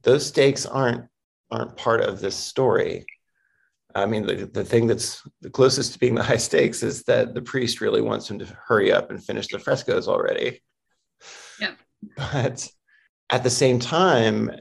Those 0.02 0.26
stakes 0.26 0.66
aren't 0.66 1.06
aren't 1.52 1.78
part 1.78 2.02
of 2.02 2.20
this 2.20 2.36
story. 2.36 3.06
I 3.96 4.06
mean, 4.06 4.26
the, 4.26 4.46
the 4.46 4.64
thing 4.64 4.88
that's 4.88 5.28
the 5.42 5.50
closest 5.50 5.94
to 5.94 6.00
being 6.00 6.16
the 6.16 6.24
high 6.32 6.38
stakes 6.38 6.84
is 6.84 7.04
that 7.04 7.34
the 7.34 7.42
priest 7.42 7.82
really 7.82 8.02
wants 8.02 8.30
him 8.30 8.40
to 8.40 8.58
hurry 8.68 8.92
up 8.92 9.10
and 9.10 9.24
finish 9.24 9.48
the 9.48 9.60
frescoes 9.60 10.08
already. 10.08 10.62
Yep. 11.60 11.78
But 12.16 12.68
at 13.32 13.44
the 13.44 13.50
same 13.50 13.80
time, 13.80 14.52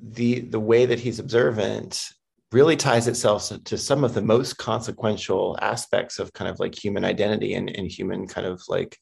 the 0.00 0.40
the 0.40 0.60
way 0.60 0.86
that 0.86 1.00
he's 1.00 1.18
observant 1.18 2.08
really 2.52 2.76
ties 2.76 3.08
itself 3.08 3.52
to 3.64 3.76
some 3.76 4.04
of 4.04 4.14
the 4.14 4.22
most 4.22 4.56
consequential 4.56 5.58
aspects 5.60 6.18
of 6.18 6.32
kind 6.32 6.48
of 6.48 6.58
like 6.58 6.74
human 6.74 7.04
identity 7.04 7.54
and, 7.54 7.68
and 7.76 7.90
human 7.90 8.26
kind 8.26 8.46
of 8.46 8.62
like 8.68 8.96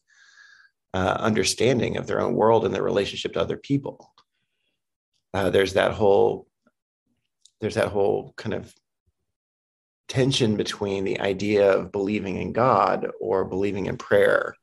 uh, 0.95 1.17
understanding 1.21 1.97
of 1.97 2.07
their 2.07 2.21
own 2.21 2.35
world 2.35 2.65
and 2.65 2.75
their 2.75 2.83
relationship 2.83 3.35
to 3.35 3.41
other 3.41 3.57
people. 3.57 4.13
Uh, 5.33 5.51
there's 5.51 5.75
that 5.75 5.93
whole 5.93 6.49
there's 7.67 7.75
that 7.75 7.89
whole 7.89 8.33
kind 8.37 8.55
of 8.55 8.73
tension 10.07 10.57
between 10.57 11.03
the 11.03 11.19
idea 11.19 11.69
of 11.73 11.91
believing 11.91 12.37
in 12.37 12.53
God 12.53 13.09
or 13.21 13.45
believing 13.45 13.87
in 13.87 13.97
prayer. 13.97 14.55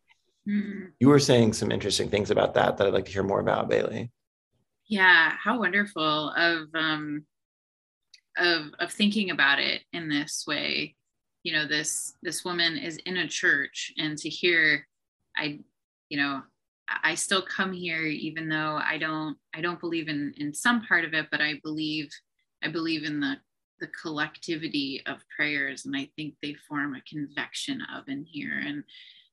Mm-hmm. 0.47 0.85
You 1.01 1.09
were 1.09 1.19
saying 1.19 1.51
some 1.51 1.69
interesting 1.69 2.09
things 2.09 2.31
about 2.31 2.53
that 2.53 2.77
that 2.77 2.87
I'd 2.87 2.93
like 2.93 3.03
to 3.03 3.11
hear 3.11 3.23
more 3.23 3.41
about, 3.41 3.67
Bailey. 3.67 4.09
Yeah, 4.87 5.33
how 5.37 5.59
wonderful 5.59 6.29
of 6.29 6.69
um 6.73 7.25
of 8.37 8.67
of 8.79 8.89
thinking 8.89 9.31
about 9.31 9.59
it 9.59 9.81
in 9.91 10.07
this 10.07 10.45
way. 10.47 10.95
You 11.43 11.51
know, 11.51 11.67
this 11.67 12.13
this 12.21 12.45
woman 12.45 12.77
is 12.77 12.95
in 13.05 13.17
a 13.17 13.27
church 13.27 13.91
and 13.97 14.17
to 14.19 14.29
hear 14.29 14.87
I 15.35 15.59
you 16.07 16.17
know, 16.17 16.41
I 17.03 17.15
still 17.15 17.41
come 17.41 17.73
here 17.73 18.03
even 18.03 18.47
though 18.47 18.79
I 18.81 18.97
don't 18.97 19.35
I 19.53 19.59
don't 19.59 19.81
believe 19.81 20.07
in 20.07 20.33
in 20.37 20.53
some 20.53 20.85
part 20.85 21.03
of 21.03 21.13
it, 21.13 21.27
but 21.31 21.41
I 21.41 21.59
believe 21.65 22.09
I 22.63 22.69
believe 22.69 23.03
in 23.03 23.19
the 23.19 23.37
the 23.79 23.87
collectivity 24.01 25.01
of 25.07 25.17
prayers 25.35 25.85
and 25.85 25.95
i 25.95 26.07
think 26.15 26.35
they 26.41 26.55
form 26.69 26.95
a 26.95 27.01
convection 27.01 27.81
oven 27.93 28.25
here. 28.25 28.61
And 28.65 28.83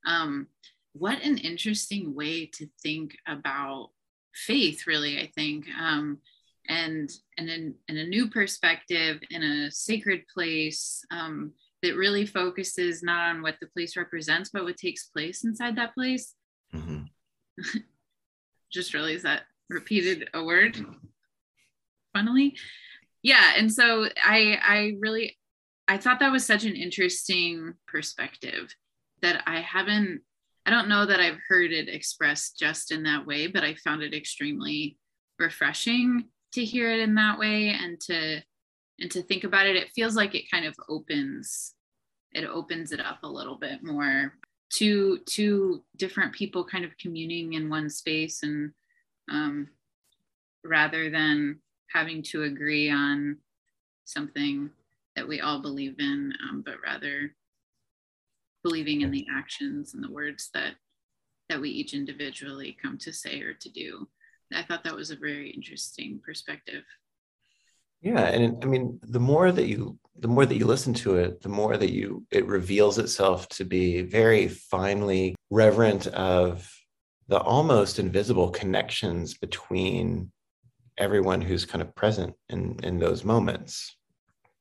um, 0.06 0.48
what 0.92 1.22
an 1.22 1.38
interesting 1.38 2.14
way 2.14 2.46
to 2.54 2.66
think 2.82 3.16
about 3.28 3.90
faith 4.34 4.86
really 4.86 5.20
i 5.20 5.30
think. 5.34 5.66
Um, 5.80 6.18
and 6.68 7.10
and 7.38 7.48
in, 7.48 7.74
in 7.88 7.96
a 7.96 8.06
new 8.06 8.28
perspective 8.28 9.20
in 9.30 9.42
a 9.42 9.70
sacred 9.70 10.22
place 10.32 11.04
um, 11.10 11.52
that 11.82 11.96
really 11.96 12.26
focuses 12.26 13.02
not 13.02 13.30
on 13.30 13.42
what 13.42 13.56
the 13.60 13.66
place 13.68 13.96
represents 13.96 14.50
but 14.50 14.64
what 14.64 14.76
takes 14.76 15.04
place 15.04 15.44
inside 15.44 15.76
that 15.76 15.94
place. 15.94 16.34
Mm-hmm. 16.74 17.04
just 18.72 18.94
realized 18.94 19.24
that 19.24 19.42
repeated 19.68 20.28
a 20.34 20.42
word? 20.42 20.84
Funnily 22.12 22.56
yeah 23.22 23.52
and 23.56 23.72
so 23.72 24.06
i 24.24 24.58
i 24.62 24.96
really 25.00 25.36
i 25.88 25.96
thought 25.96 26.20
that 26.20 26.32
was 26.32 26.44
such 26.44 26.64
an 26.64 26.74
interesting 26.74 27.74
perspective 27.86 28.74
that 29.22 29.42
i 29.46 29.60
haven't 29.60 30.20
i 30.66 30.70
don't 30.70 30.88
know 30.88 31.06
that 31.06 31.20
i've 31.20 31.38
heard 31.48 31.72
it 31.72 31.88
expressed 31.88 32.58
just 32.58 32.92
in 32.92 33.02
that 33.02 33.26
way 33.26 33.46
but 33.46 33.64
i 33.64 33.74
found 33.74 34.02
it 34.02 34.14
extremely 34.14 34.96
refreshing 35.38 36.24
to 36.52 36.64
hear 36.64 36.90
it 36.90 37.00
in 37.00 37.14
that 37.14 37.38
way 37.38 37.70
and 37.70 38.00
to 38.00 38.42
and 39.00 39.10
to 39.10 39.22
think 39.22 39.44
about 39.44 39.66
it. 39.66 39.76
It 39.76 39.90
feels 39.94 40.14
like 40.14 40.34
it 40.34 40.50
kind 40.50 40.66
of 40.66 40.74
opens 40.88 41.74
it 42.32 42.44
opens 42.44 42.92
it 42.92 43.00
up 43.00 43.18
a 43.24 43.28
little 43.28 43.56
bit 43.56 43.82
more 43.82 44.32
to 44.74 45.18
to 45.26 45.82
different 45.96 46.32
people 46.32 46.64
kind 46.64 46.84
of 46.84 46.96
communing 46.96 47.54
in 47.54 47.68
one 47.68 47.90
space 47.90 48.44
and 48.44 48.70
um 49.28 49.66
rather 50.62 51.10
than 51.10 51.58
having 51.92 52.22
to 52.22 52.44
agree 52.44 52.90
on 52.90 53.36
something 54.04 54.70
that 55.16 55.26
we 55.26 55.40
all 55.40 55.60
believe 55.60 55.96
in, 55.98 56.32
um, 56.48 56.62
but 56.64 56.76
rather 56.84 57.34
believing 58.62 59.00
in 59.00 59.10
the 59.10 59.26
actions 59.34 59.94
and 59.94 60.02
the 60.02 60.12
words 60.12 60.50
that 60.54 60.74
that 61.48 61.60
we 61.60 61.68
each 61.68 61.94
individually 61.94 62.76
come 62.80 62.96
to 62.96 63.12
say 63.12 63.40
or 63.40 63.54
to 63.54 63.68
do. 63.70 64.08
I 64.54 64.62
thought 64.62 64.84
that 64.84 64.94
was 64.94 65.10
a 65.10 65.16
very 65.16 65.50
interesting 65.50 66.20
perspective. 66.24 66.84
Yeah, 68.00 68.20
and 68.20 68.62
I 68.62 68.66
mean, 68.66 68.98
the 69.02 69.20
more 69.20 69.52
that 69.52 69.66
you 69.66 69.98
the 70.18 70.28
more 70.28 70.46
that 70.46 70.56
you 70.56 70.66
listen 70.66 70.94
to 70.94 71.16
it, 71.16 71.42
the 71.42 71.48
more 71.48 71.76
that 71.76 71.92
you 71.92 72.24
it 72.30 72.46
reveals 72.46 72.98
itself 72.98 73.48
to 73.50 73.64
be 73.64 74.02
very 74.02 74.48
finely 74.48 75.34
reverent 75.50 76.06
of 76.08 76.70
the 77.28 77.40
almost 77.40 77.98
invisible 77.98 78.50
connections 78.50 79.34
between 79.34 80.32
everyone 81.00 81.40
who's 81.40 81.64
kind 81.64 81.82
of 81.82 81.94
present 81.94 82.34
in 82.48 82.76
in 82.82 82.98
those 82.98 83.24
moments 83.24 83.96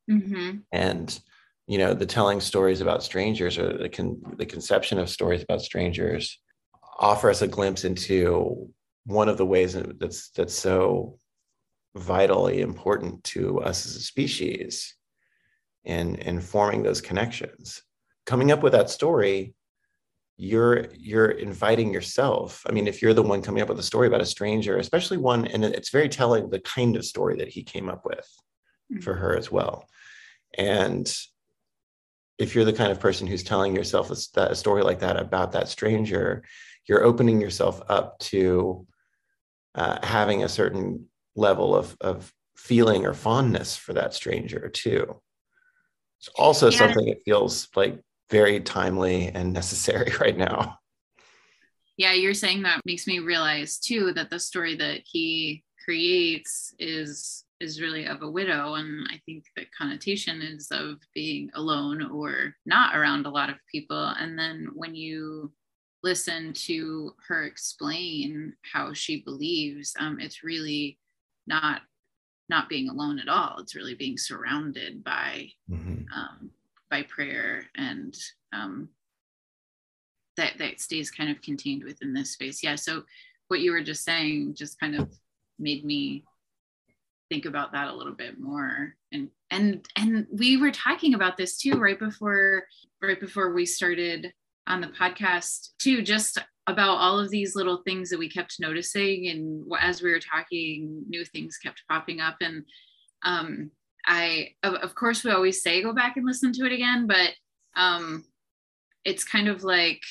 mm-hmm. 0.10 0.58
and 0.72 1.20
you 1.68 1.78
know 1.78 1.94
the 1.94 2.06
telling 2.06 2.40
stories 2.40 2.82
about 2.82 3.04
strangers 3.04 3.58
or 3.58 3.78
the, 3.78 3.90
con- 3.90 4.22
the 4.38 4.46
conception 4.46 4.98
of 4.98 5.10
stories 5.10 5.44
about 5.44 5.62
strangers 5.62 6.40
offer 7.00 7.30
us 7.30 7.42
a 7.42 7.48
glimpse 7.48 7.86
into 7.86 8.70
one 9.06 9.30
of 9.30 9.38
the 9.38 9.46
ways 9.46 9.78
that's 10.00 10.30
that's 10.32 10.56
so 10.56 11.18
vitally 11.96 12.62
important 12.62 13.24
to 13.24 13.60
us 13.62 13.86
as 13.86 13.96
a 13.96 14.02
species 14.02 14.96
in 15.84 16.16
in 16.16 16.40
forming 16.40 16.84
those 16.84 17.02
connections 17.02 17.82
coming 18.26 18.52
up 18.52 18.64
with 18.64 18.74
that 18.74 18.90
story 18.90 19.54
you're 20.42 20.86
you're 20.98 21.32
inviting 21.32 21.94
yourself 21.94 22.64
i 22.66 22.72
mean 22.72 22.88
if 22.88 23.02
you're 23.02 23.14
the 23.14 23.22
one 23.22 23.42
coming 23.42 23.62
up 23.62 23.68
with 23.68 23.78
a 23.78 23.84
story 23.84 24.08
about 24.08 24.22
a 24.22 24.26
stranger 24.26 24.78
especially 24.78 25.18
one 25.18 25.46
and 25.46 25.66
it's 25.66 25.90
very 25.90 26.08
telling 26.08 26.50
the 26.50 26.62
kind 26.62 26.96
of 26.96 27.04
story 27.04 27.36
that 27.36 27.50
he 27.50 27.62
came 27.62 27.90
up 27.90 28.06
with 28.06 28.26
mm-hmm. 28.90 29.02
for 29.02 29.14
her 29.16 29.36
as 29.36 29.52
well 29.52 29.86
and 30.58 31.14
if 32.38 32.56
you're 32.56 32.64
the 32.64 32.72
kind 32.72 32.90
of 32.90 33.02
person 33.02 33.28
who's 33.28 33.44
telling 33.44 33.76
yourself 33.76 34.10
a, 34.12 34.42
a 34.44 34.56
story 34.56 34.82
like 34.82 35.00
that 35.00 35.18
about 35.18 35.52
that 35.52 35.68
stranger 35.68 36.42
you're 36.88 37.04
opening 37.04 37.42
yourself 37.42 37.82
up 37.90 38.18
to 38.20 38.88
uh, 39.76 40.00
having 40.04 40.44
a 40.44 40.50
certain 40.50 41.06
level 41.36 41.76
of, 41.76 41.98
of 42.00 42.34
feeling 42.56 43.06
or 43.06 43.14
fondness 43.14 43.76
for 43.76 43.92
that 43.92 44.14
stranger 44.14 44.70
too 44.70 45.20
it's 46.18 46.30
also 46.36 46.70
yeah. 46.70 46.78
something 46.78 47.08
that 47.08 47.24
feels 47.26 47.68
like 47.76 48.02
very 48.30 48.60
timely 48.60 49.30
and 49.30 49.54
necessary 49.54 50.12
right 50.22 50.38
now. 50.38 50.80
Yeah, 51.98 52.14
you're 52.14 52.34
saying 52.34 52.64
that 52.64 52.82
makes 52.86 53.08
me 53.08 53.20
realize 53.20 53.78
too 53.78 54.14
that 54.14 54.30
the 54.30 54.40
story 54.40 54.76
that 54.78 55.02
he 55.06 55.64
creates 55.84 56.74
is 56.80 57.44
is 57.60 57.82
really 57.82 58.06
of 58.06 58.22
a 58.22 58.30
widow 58.30 58.76
and 58.76 59.08
i 59.10 59.20
think 59.26 59.44
the 59.56 59.66
connotation 59.78 60.42
is 60.42 60.68
of 60.72 60.98
being 61.14 61.50
alone 61.56 62.10
or 62.12 62.56
not 62.66 62.96
around 62.96 63.26
a 63.26 63.30
lot 63.30 63.50
of 63.50 63.56
people 63.72 64.14
and 64.20 64.38
then 64.38 64.68
when 64.74 64.96
you 64.96 65.52
listen 66.04 66.54
to 66.54 67.14
her 67.28 67.44
explain 67.44 68.54
how 68.72 68.94
she 68.94 69.22
believes 69.24 69.94
um, 70.00 70.20
it's 70.20 70.44
really 70.44 70.98
not 71.48 71.82
not 72.50 72.70
being 72.70 72.90
alone 72.90 73.20
at 73.20 73.28
all 73.28 73.58
it's 73.60 73.76
really 73.76 73.96
being 73.96 74.18
surrounded 74.18 75.04
by 75.04 75.50
mm-hmm. 75.70 76.04
um, 76.16 76.50
by 76.90 77.04
prayer 77.04 77.66
and 77.76 78.16
um, 78.54 78.90
that 80.38 80.58
that 80.58 80.80
stays 80.80 81.12
kind 81.12 81.30
of 81.30 81.42
contained 81.42 81.84
within 81.84 82.14
this 82.14 82.32
space. 82.32 82.64
Yeah 82.64 82.76
so 82.76 83.04
what 83.50 83.60
you 83.60 83.72
were 83.72 83.84
just 83.84 84.04
saying 84.04 84.56
just 84.56 84.80
kind 84.80 84.96
of 84.96 85.12
made 85.60 85.84
me 85.84 86.24
think 87.30 87.46
about 87.46 87.72
that 87.74 87.90
a 87.90 87.94
little 87.96 88.14
bit 88.14 88.40
more. 88.40 88.96
And 89.12 89.30
and 89.52 89.86
and 89.96 90.28
we 90.32 90.58
were 90.58 90.72
talking 90.72 91.14
about 91.14 91.38
this 91.38 91.58
too 91.58 91.78
right 91.78 92.00
before 92.00 92.64
right 93.02 93.20
before 93.20 93.54
we 93.54 93.66
started 93.66 94.34
on 94.68 94.82
the 94.82 94.88
podcast 94.88 95.70
too 95.80 96.02
just 96.02 96.38
about 96.68 96.98
all 96.98 97.20
of 97.20 97.32
these 97.32 97.56
little 97.56 97.82
things 97.84 98.10
that 98.10 98.20
we 98.20 98.30
kept 98.30 98.60
noticing 98.60 99.28
and 99.30 99.66
as 99.80 100.04
we 100.04 100.12
were 100.12 100.20
talking 100.20 101.04
new 101.08 101.26
things 101.26 101.58
kept 101.58 101.84
popping 101.90 102.20
up. 102.20 102.38
And 102.42 102.64
um 103.24 103.72
I 104.10 104.56
of, 104.64 104.74
of 104.76 104.96
course 104.96 105.24
we 105.24 105.32
always 105.32 105.62
say 105.62 105.82
go 105.82 105.94
back 105.94 106.18
and 106.18 106.26
listen 106.26 106.52
to 106.54 106.66
it 106.66 106.74
again, 106.74 107.08
but 107.08 107.32
um 107.76 108.26
it's 109.06 109.24
kind 109.24 109.48
of 109.48 109.64
like 109.64 110.02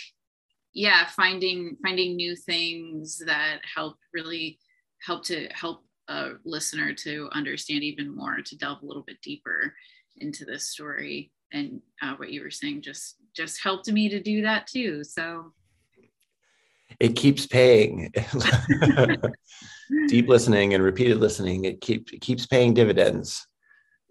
yeah, 0.73 1.07
finding 1.07 1.77
finding 1.83 2.15
new 2.15 2.37
things 2.37 3.21
that 3.27 3.59
help 3.75 3.97
really 4.15 4.61
help 5.05 5.25
to 5.25 5.49
help 5.49 5.85
a 6.09 6.31
listener 6.45 6.95
to 6.95 7.29
understand 7.33 7.83
even 7.83 8.15
more, 8.15 8.37
to 8.45 8.57
delve 8.57 8.83
a 8.83 8.87
little 8.87 9.03
bit 9.03 9.21
deeper 9.21 9.75
into 10.19 10.45
this 10.45 10.71
story. 10.71 11.33
And 11.53 11.81
uh, 12.01 12.15
what 12.15 12.31
you 12.31 12.43
were 12.43 12.51
saying 12.51 12.83
just 12.83 13.17
just 13.35 13.61
helped 13.61 13.91
me 13.91 14.09
to 14.09 14.23
do 14.23 14.43
that 14.43 14.69
too. 14.69 15.03
So 15.03 15.53
it 17.01 17.17
keeps 17.17 17.45
paying. 17.45 18.13
Deep 20.09 20.29
listening 20.29 20.75
and 20.75 20.85
repeated 20.85 21.19
listening, 21.19 21.65
it 21.65 21.81
keeps 21.81 22.13
it 22.13 22.21
keeps 22.21 22.47
paying 22.47 22.73
dividends. 22.73 23.48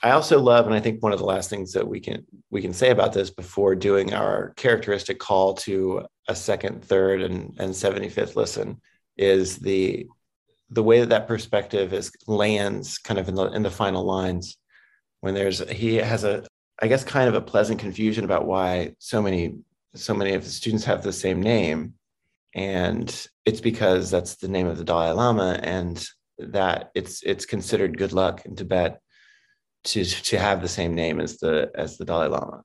I 0.03 0.11
also 0.11 0.39
love, 0.39 0.67
and 0.67 0.75
I 0.75 0.79
think 0.79 1.01
one 1.01 1.11
of 1.11 1.19
the 1.19 1.25
last 1.25 1.49
things 1.49 1.73
that 1.73 1.87
we 1.87 1.99
can 1.99 2.25
we 2.51 2.61
can 2.61 2.73
say 2.73 2.91
about 2.91 3.13
this 3.13 3.29
before 3.29 3.75
doing 3.75 4.13
our 4.13 4.53
characteristic 4.55 5.19
call 5.19 5.55
to 5.55 6.05
a 6.27 6.35
second, 6.35 6.83
third, 6.83 7.21
and 7.21 7.55
and 7.59 7.75
seventy 7.75 8.09
fifth 8.09 8.35
listen 8.35 8.79
is 9.17 9.57
the 9.57 10.07
the 10.69 10.83
way 10.83 10.99
that 10.99 11.09
that 11.09 11.27
perspective 11.27 11.93
is 11.93 12.11
lands 12.27 12.97
kind 12.97 13.19
of 13.19 13.27
in 13.27 13.35
the 13.35 13.45
in 13.47 13.63
the 13.63 13.71
final 13.71 14.03
lines. 14.03 14.57
When 15.21 15.33
there's 15.33 15.67
he 15.69 15.95
has 15.95 16.23
a 16.23 16.45
I 16.79 16.87
guess, 16.87 17.03
kind 17.03 17.27
of 17.27 17.35
a 17.35 17.41
pleasant 17.41 17.79
confusion 17.79 18.23
about 18.23 18.45
why 18.45 18.93
so 18.99 19.21
many 19.21 19.55
so 19.95 20.13
many 20.13 20.33
of 20.33 20.43
the 20.43 20.49
students 20.49 20.85
have 20.85 21.01
the 21.01 21.13
same 21.13 21.41
name, 21.41 21.95
and 22.53 23.27
it's 23.45 23.61
because 23.61 24.11
that's 24.11 24.35
the 24.35 24.47
name 24.47 24.67
of 24.67 24.77
the 24.77 24.83
Dalai 24.83 25.11
Lama, 25.11 25.59
and 25.63 26.05
that 26.37 26.91
it's 26.93 27.23
it's 27.23 27.45
considered 27.45 27.97
good 27.97 28.13
luck 28.13 28.45
in 28.45 28.55
Tibet 28.55 29.01
to 29.85 30.03
to 30.03 30.39
have 30.39 30.61
the 30.61 30.67
same 30.67 30.95
name 30.95 31.19
as 31.19 31.37
the 31.37 31.71
as 31.75 31.97
the 31.97 32.05
Dalai 32.05 32.27
Lama. 32.27 32.63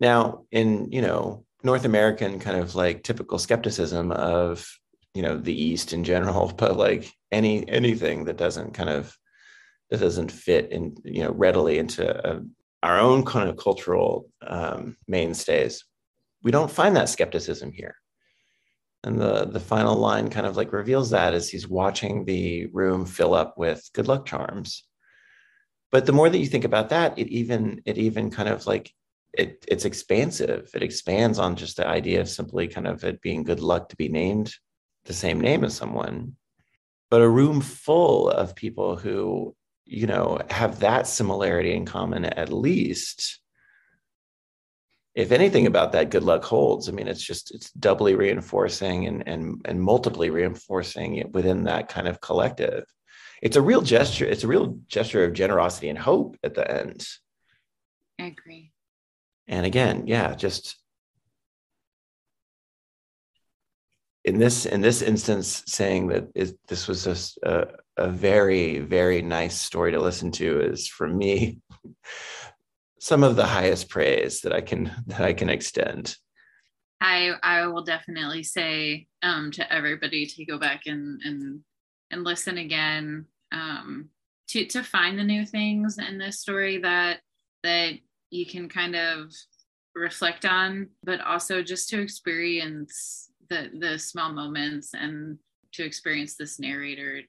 Now, 0.00 0.44
in 0.50 0.90
you 0.92 1.02
know 1.02 1.44
North 1.62 1.84
American 1.84 2.38
kind 2.38 2.58
of 2.58 2.74
like 2.74 3.02
typical 3.02 3.38
skepticism 3.38 4.12
of 4.12 4.66
you 5.14 5.22
know 5.22 5.36
the 5.36 5.54
East 5.54 5.92
in 5.92 6.04
general, 6.04 6.52
but 6.56 6.76
like 6.76 7.10
any 7.30 7.68
anything 7.68 8.24
that 8.24 8.36
doesn't 8.36 8.72
kind 8.74 8.90
of 8.90 9.16
that 9.90 10.00
doesn't 10.00 10.32
fit 10.32 10.70
in 10.72 10.96
you 11.04 11.22
know 11.22 11.32
readily 11.32 11.78
into 11.78 12.30
a, 12.30 12.42
our 12.82 12.98
own 12.98 13.24
kind 13.24 13.48
of 13.48 13.56
cultural 13.56 14.30
um, 14.46 14.96
mainstays, 15.06 15.84
we 16.42 16.50
don't 16.50 16.70
find 16.70 16.96
that 16.96 17.08
skepticism 17.08 17.72
here. 17.72 17.96
And 19.04 19.20
the 19.20 19.46
the 19.46 19.60
final 19.60 19.96
line 19.96 20.28
kind 20.30 20.46
of 20.46 20.56
like 20.56 20.72
reveals 20.72 21.10
that 21.10 21.34
as 21.34 21.48
he's 21.48 21.68
watching 21.68 22.24
the 22.24 22.66
room 22.66 23.06
fill 23.06 23.34
up 23.34 23.56
with 23.58 23.88
good 23.94 24.08
luck 24.08 24.26
charms. 24.26 24.84
But 25.90 26.06
the 26.06 26.12
more 26.12 26.28
that 26.28 26.38
you 26.38 26.46
think 26.46 26.64
about 26.64 26.90
that, 26.90 27.18
it 27.18 27.28
even 27.28 27.82
it 27.84 27.98
even 27.98 28.30
kind 28.30 28.48
of 28.48 28.66
like 28.66 28.92
it 29.32 29.64
it's 29.68 29.84
expansive. 29.84 30.70
It 30.74 30.82
expands 30.82 31.38
on 31.38 31.56
just 31.56 31.76
the 31.76 31.86
idea 31.86 32.20
of 32.20 32.28
simply 32.28 32.68
kind 32.68 32.86
of 32.86 33.04
it 33.04 33.20
being 33.20 33.42
good 33.42 33.60
luck 33.60 33.88
to 33.90 33.96
be 33.96 34.08
named 34.08 34.54
the 35.04 35.12
same 35.12 35.40
name 35.40 35.64
as 35.64 35.74
someone. 35.74 36.36
But 37.10 37.22
a 37.22 37.28
room 37.28 37.60
full 37.60 38.28
of 38.28 38.54
people 38.54 38.96
who, 38.96 39.56
you 39.84 40.06
know, 40.06 40.40
have 40.50 40.80
that 40.80 41.06
similarity 41.06 41.74
in 41.74 41.86
common 41.86 42.24
at 42.24 42.52
least 42.52 43.40
if 45.14 45.32
anything 45.32 45.66
about 45.66 45.92
that 45.92 46.10
good 46.10 46.22
luck 46.22 46.44
holds 46.44 46.88
i 46.88 46.92
mean 46.92 47.08
it's 47.08 47.22
just 47.22 47.52
it's 47.52 47.70
doubly 47.72 48.14
reinforcing 48.14 49.06
and 49.06 49.26
and 49.26 49.60
and 49.64 49.80
multiply 49.80 50.26
reinforcing 50.26 51.16
it 51.16 51.32
within 51.32 51.64
that 51.64 51.88
kind 51.88 52.06
of 52.06 52.20
collective 52.20 52.84
it's 53.42 53.56
a 53.56 53.62
real 53.62 53.80
gesture 53.80 54.26
it's 54.26 54.44
a 54.44 54.48
real 54.48 54.78
gesture 54.88 55.24
of 55.24 55.32
generosity 55.32 55.88
and 55.88 55.98
hope 55.98 56.36
at 56.42 56.54
the 56.54 56.70
end 56.70 57.06
i 58.18 58.24
agree 58.24 58.72
and 59.48 59.66
again 59.66 60.06
yeah 60.06 60.34
just 60.34 60.76
in 64.24 64.38
this 64.38 64.66
in 64.66 64.80
this 64.80 65.00
instance 65.02 65.62
saying 65.66 66.08
that 66.08 66.28
is, 66.34 66.54
this 66.68 66.86
was 66.86 67.04
just 67.04 67.38
a, 67.38 67.68
a 67.96 68.08
very 68.08 68.78
very 68.78 69.22
nice 69.22 69.58
story 69.58 69.92
to 69.92 70.00
listen 70.00 70.30
to 70.30 70.60
is 70.60 70.86
for 70.86 71.08
me 71.08 71.58
some 73.00 73.24
of 73.24 73.34
the 73.34 73.46
highest 73.46 73.88
praise 73.88 74.42
that 74.42 74.52
I 74.52 74.60
can 74.60 74.92
that 75.06 75.22
I 75.22 75.32
can 75.32 75.48
extend. 75.48 76.16
I 77.00 77.32
I 77.42 77.66
will 77.66 77.82
definitely 77.82 78.42
say 78.42 79.06
um, 79.22 79.50
to 79.52 79.72
everybody 79.72 80.26
to 80.26 80.44
go 80.44 80.58
back 80.58 80.82
and 80.86 81.20
and 81.24 81.60
and 82.10 82.24
listen 82.24 82.58
again 82.58 83.26
um, 83.52 84.08
to 84.48 84.66
to 84.66 84.82
find 84.82 85.18
the 85.18 85.24
new 85.24 85.46
things 85.46 85.98
in 85.98 86.18
this 86.18 86.40
story 86.40 86.78
that 86.78 87.20
that 87.62 87.94
you 88.30 88.46
can 88.46 88.68
kind 88.68 88.96
of 88.96 89.32
reflect 89.94 90.44
on, 90.44 90.88
but 91.02 91.20
also 91.20 91.62
just 91.62 91.88
to 91.90 92.00
experience 92.00 93.30
the 93.48 93.70
the 93.78 93.98
small 93.98 94.32
moments 94.32 94.94
and 94.94 95.38
to 95.72 95.84
experience 95.84 96.36
this 96.36 96.58
narrator 96.58 97.22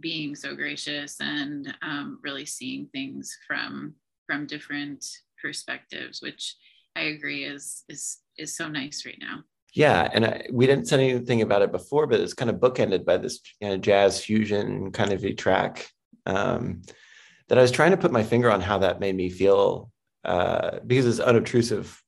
being 0.00 0.34
so 0.34 0.54
gracious 0.54 1.16
and 1.20 1.74
um, 1.82 2.18
really 2.22 2.44
seeing 2.44 2.86
things 2.86 3.36
from 3.46 3.94
from 4.26 4.46
different 4.46 5.04
perspectives, 5.40 6.20
which 6.20 6.56
I 6.94 7.02
agree 7.02 7.44
is 7.44 7.84
is 7.88 8.18
is 8.38 8.56
so 8.56 8.68
nice 8.68 9.04
right 9.06 9.18
now. 9.20 9.44
Yeah, 9.76 10.08
and 10.10 10.24
I, 10.24 10.46
we 10.50 10.66
didn't 10.66 10.88
say 10.88 11.10
anything 11.10 11.42
about 11.42 11.60
it 11.60 11.70
before, 11.70 12.06
but 12.06 12.18
it's 12.18 12.32
kind 12.32 12.48
of 12.48 12.56
bookended 12.56 13.04
by 13.04 13.18
this 13.18 13.40
you 13.60 13.68
know, 13.68 13.76
jazz 13.76 14.24
fusion 14.24 14.90
kind 14.90 15.12
of 15.12 15.22
a 15.22 15.34
track 15.34 15.90
um, 16.24 16.80
that 17.48 17.58
I 17.58 17.60
was 17.60 17.70
trying 17.70 17.90
to 17.90 17.98
put 17.98 18.10
my 18.10 18.22
finger 18.22 18.50
on 18.50 18.62
how 18.62 18.78
that 18.78 19.00
made 19.00 19.14
me 19.14 19.28
feel 19.28 19.90
uh, 20.24 20.78
because 20.86 21.04
it's 21.06 21.20
unobtrusive 21.20 22.02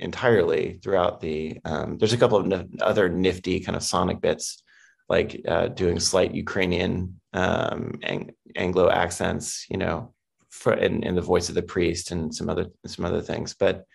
entirely 0.00 0.80
throughout 0.82 1.20
the. 1.20 1.60
Um, 1.64 1.96
there's 1.96 2.12
a 2.12 2.18
couple 2.18 2.38
of 2.38 2.52
n- 2.52 2.78
other 2.80 3.08
nifty 3.08 3.60
kind 3.60 3.76
of 3.76 3.84
sonic 3.84 4.20
bits, 4.20 4.60
like 5.08 5.42
uh, 5.46 5.68
doing 5.68 6.00
slight 6.00 6.34
Ukrainian 6.34 7.20
um, 7.34 8.00
ang- 8.02 8.34
Anglo 8.56 8.90
accents, 8.90 9.64
you 9.70 9.76
know, 9.76 10.12
for 10.50 10.72
in, 10.72 11.04
in 11.04 11.14
the 11.14 11.20
voice 11.22 11.48
of 11.48 11.54
the 11.54 11.62
priest 11.62 12.10
and 12.10 12.34
some 12.34 12.50
other 12.50 12.66
some 12.84 13.04
other 13.04 13.22
things 13.22 13.54
but 13.54 13.86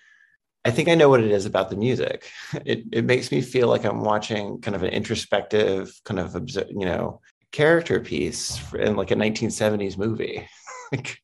i 0.67 0.71
think 0.71 0.89
i 0.89 0.95
know 0.95 1.09
what 1.09 1.23
it 1.23 1.31
is 1.31 1.45
about 1.45 1.69
the 1.69 1.75
music 1.75 2.29
it, 2.65 2.83
it 2.91 3.05
makes 3.05 3.31
me 3.31 3.41
feel 3.41 3.67
like 3.67 3.85
i'm 3.85 4.01
watching 4.01 4.59
kind 4.61 4.75
of 4.75 4.83
an 4.83 4.89
introspective 4.89 5.91
kind 6.03 6.19
of 6.19 6.35
you 6.69 6.85
know 6.85 7.21
character 7.51 7.99
piece 7.99 8.61
in 8.73 8.95
like 8.95 9.11
a 9.11 9.15
1970s 9.15 9.97
movie 9.97 10.47
like 10.91 11.19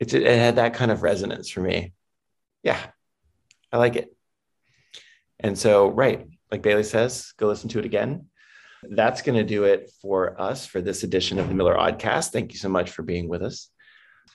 it, 0.00 0.12
it 0.14 0.38
had 0.38 0.56
that 0.56 0.74
kind 0.74 0.90
of 0.90 1.02
resonance 1.02 1.50
for 1.50 1.60
me 1.60 1.92
yeah 2.62 2.78
i 3.70 3.76
like 3.76 3.96
it 3.96 4.14
and 5.40 5.58
so 5.58 5.88
right 5.88 6.26
like 6.50 6.62
bailey 6.62 6.82
says 6.82 7.32
go 7.36 7.46
listen 7.46 7.68
to 7.68 7.78
it 7.78 7.84
again 7.84 8.26
that's 8.90 9.22
going 9.22 9.38
to 9.38 9.44
do 9.44 9.64
it 9.64 9.92
for 10.00 10.40
us 10.40 10.66
for 10.66 10.80
this 10.80 11.04
edition 11.04 11.38
of 11.38 11.48
the 11.48 11.54
Miller 11.54 11.78
Aud-cast. 11.78 12.32
Thank 12.32 12.52
you 12.52 12.58
so 12.58 12.68
much 12.68 12.90
for 12.90 13.02
being 13.02 13.28
with 13.28 13.42
us. 13.42 13.68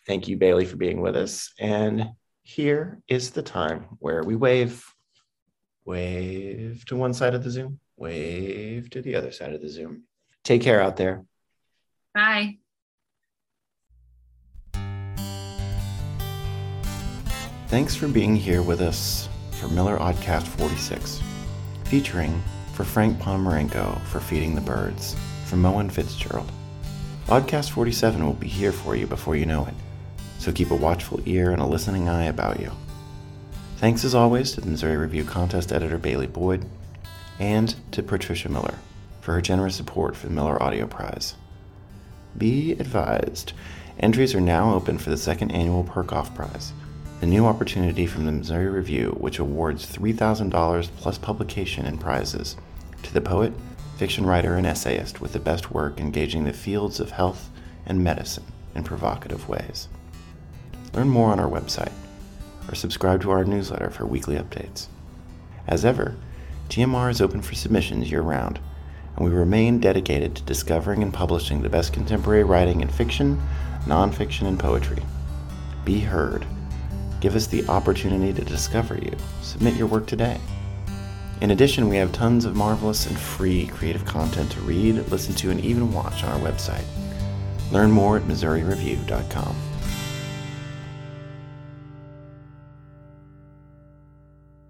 Thank 0.05 0.27
you, 0.27 0.37
Bailey, 0.37 0.65
for 0.65 0.77
being 0.77 1.01
with 1.01 1.17
us. 1.17 1.51
And 1.59 2.11
here 2.47 2.99
is 3.09 3.31
the 3.31 3.41
time 3.41 3.85
where 3.99 4.23
we 4.23 4.33
wave, 4.33 4.93
wave 5.83 6.85
to 6.85 6.95
one 6.95 7.13
side 7.13 7.35
of 7.35 7.43
the 7.43 7.51
Zoom, 7.51 7.77
wave 7.97 8.89
to 8.89 9.01
the 9.01 9.15
other 9.15 9.33
side 9.33 9.51
of 9.53 9.61
the 9.61 9.67
Zoom. 9.67 10.03
Take 10.45 10.61
care 10.61 10.81
out 10.81 10.95
there. 10.95 11.25
Bye. 12.13 12.59
Thanks 17.67 17.95
for 17.95 18.07
being 18.07 18.37
here 18.37 18.61
with 18.61 18.79
us 18.79 19.27
for 19.59 19.67
Miller 19.67 20.01
Aud-cast 20.01 20.47
46, 20.47 21.21
featuring 21.83 22.41
for 22.73 22.85
Frank 22.85 23.17
Ponomarenko 23.19 24.01
for 24.05 24.21
Feeding 24.21 24.55
the 24.55 24.61
Birds, 24.61 25.17
from 25.47 25.61
Mohan 25.61 25.89
Fitzgerald. 25.89 26.49
Aud-cast 27.27 27.71
47 27.71 28.25
will 28.25 28.31
be 28.31 28.47
here 28.47 28.71
for 28.71 28.95
you 28.95 29.05
before 29.05 29.35
you 29.35 29.45
know 29.45 29.65
it, 29.65 29.73
so 30.39 30.51
keep 30.51 30.71
a 30.71 30.75
watchful 30.75 31.21
ear 31.25 31.51
and 31.51 31.61
a 31.61 31.65
listening 31.65 32.09
eye 32.09 32.25
about 32.25 32.59
you. 32.59 32.71
Thanks 33.77 34.03
as 34.03 34.15
always 34.15 34.51
to 34.53 34.61
the 34.61 34.67
Missouri 34.67 34.97
Review 34.97 35.23
contest 35.23 35.71
editor 35.71 35.97
Bailey 35.97 36.27
Boyd 36.27 36.65
and 37.39 37.75
to 37.91 38.01
Patricia 38.01 38.49
Miller 38.49 38.75
for 39.21 39.33
her 39.33 39.41
generous 39.41 39.75
support 39.75 40.15
for 40.15 40.27
the 40.27 40.33
Miller 40.33 40.61
Audio 40.61 40.87
Prize. 40.87 41.35
Be 42.37 42.71
advised, 42.73 43.53
entries 43.99 44.33
are 44.33 44.41
now 44.41 44.73
open 44.73 44.97
for 44.97 45.09
the 45.09 45.17
second 45.17 45.51
annual 45.51 45.83
Perkoff 45.83 46.33
Prize 46.33 46.73
the 47.19 47.25
new 47.25 47.47
opportunity 47.47 48.05
from 48.05 48.25
the 48.25 48.31
Missouri 48.31 48.69
Review, 48.69 49.15
which 49.19 49.39
awards 49.39 49.87
$3,000 49.87 50.87
plus 50.97 51.17
publication 51.17 51.85
and 51.85 51.99
prizes 51.99 52.55
to 53.01 53.13
the 53.13 53.21
poet, 53.21 53.53
fiction 53.97 54.25
writer, 54.25 54.55
and 54.55 54.67
essayist 54.67 55.19
with 55.19 55.33
the 55.33 55.39
best 55.39 55.71
work 55.71 55.99
engaging 55.99 56.43
the 56.43 56.53
fields 56.53 56.99
of 56.99 57.11
health 57.11 57.49
and 57.87 58.03
medicine 58.03 58.43
in 58.75 58.83
provocative 58.83 59.49
ways. 59.49 59.87
Learn 60.93 61.09
more 61.09 61.31
on 61.31 61.39
our 61.39 61.49
website 61.49 61.91
or 62.67 62.75
subscribe 62.75 63.21
to 63.21 63.31
our 63.31 63.45
newsletter 63.45 63.89
for 63.89 64.05
weekly 64.05 64.35
updates. 64.35 64.87
As 65.67 65.85
ever, 65.85 66.15
TMR 66.69 67.09
is 67.09 67.21
open 67.21 67.41
for 67.41 67.55
submissions 67.55 68.11
year 68.11 68.21
round, 68.21 68.59
and 69.15 69.25
we 69.25 69.31
remain 69.31 69.79
dedicated 69.79 70.35
to 70.35 70.43
discovering 70.43 71.03
and 71.03 71.13
publishing 71.13 71.61
the 71.61 71.69
best 71.69 71.93
contemporary 71.93 72.43
writing 72.43 72.81
in 72.81 72.87
fiction, 72.87 73.41
nonfiction, 73.85 74.47
and 74.47 74.59
poetry. 74.59 75.03
Be 75.85 75.99
heard 75.99 76.45
Give 77.19 77.35
us 77.35 77.47
the 77.47 77.67
opportunity 77.67 78.31
to 78.33 78.45
discover 78.45 78.95
you. 78.95 79.15
Submit 79.41 79.75
your 79.75 79.87
work 79.87 80.05
today. 80.05 80.39
In 81.41 81.51
addition, 81.51 81.89
we 81.89 81.97
have 81.97 82.11
tons 82.11 82.45
of 82.45 82.55
marvelous 82.55 83.07
and 83.07 83.17
free 83.17 83.67
creative 83.67 84.05
content 84.05 84.51
to 84.51 84.61
read, 84.61 84.95
listen 85.09 85.33
to, 85.35 85.51
and 85.51 85.59
even 85.59 85.93
watch 85.93 86.23
on 86.23 86.29
our 86.29 86.51
website. 86.51 86.85
Learn 87.71 87.91
more 87.91 88.17
at 88.17 88.23
MissouriReview.com. 88.23 89.55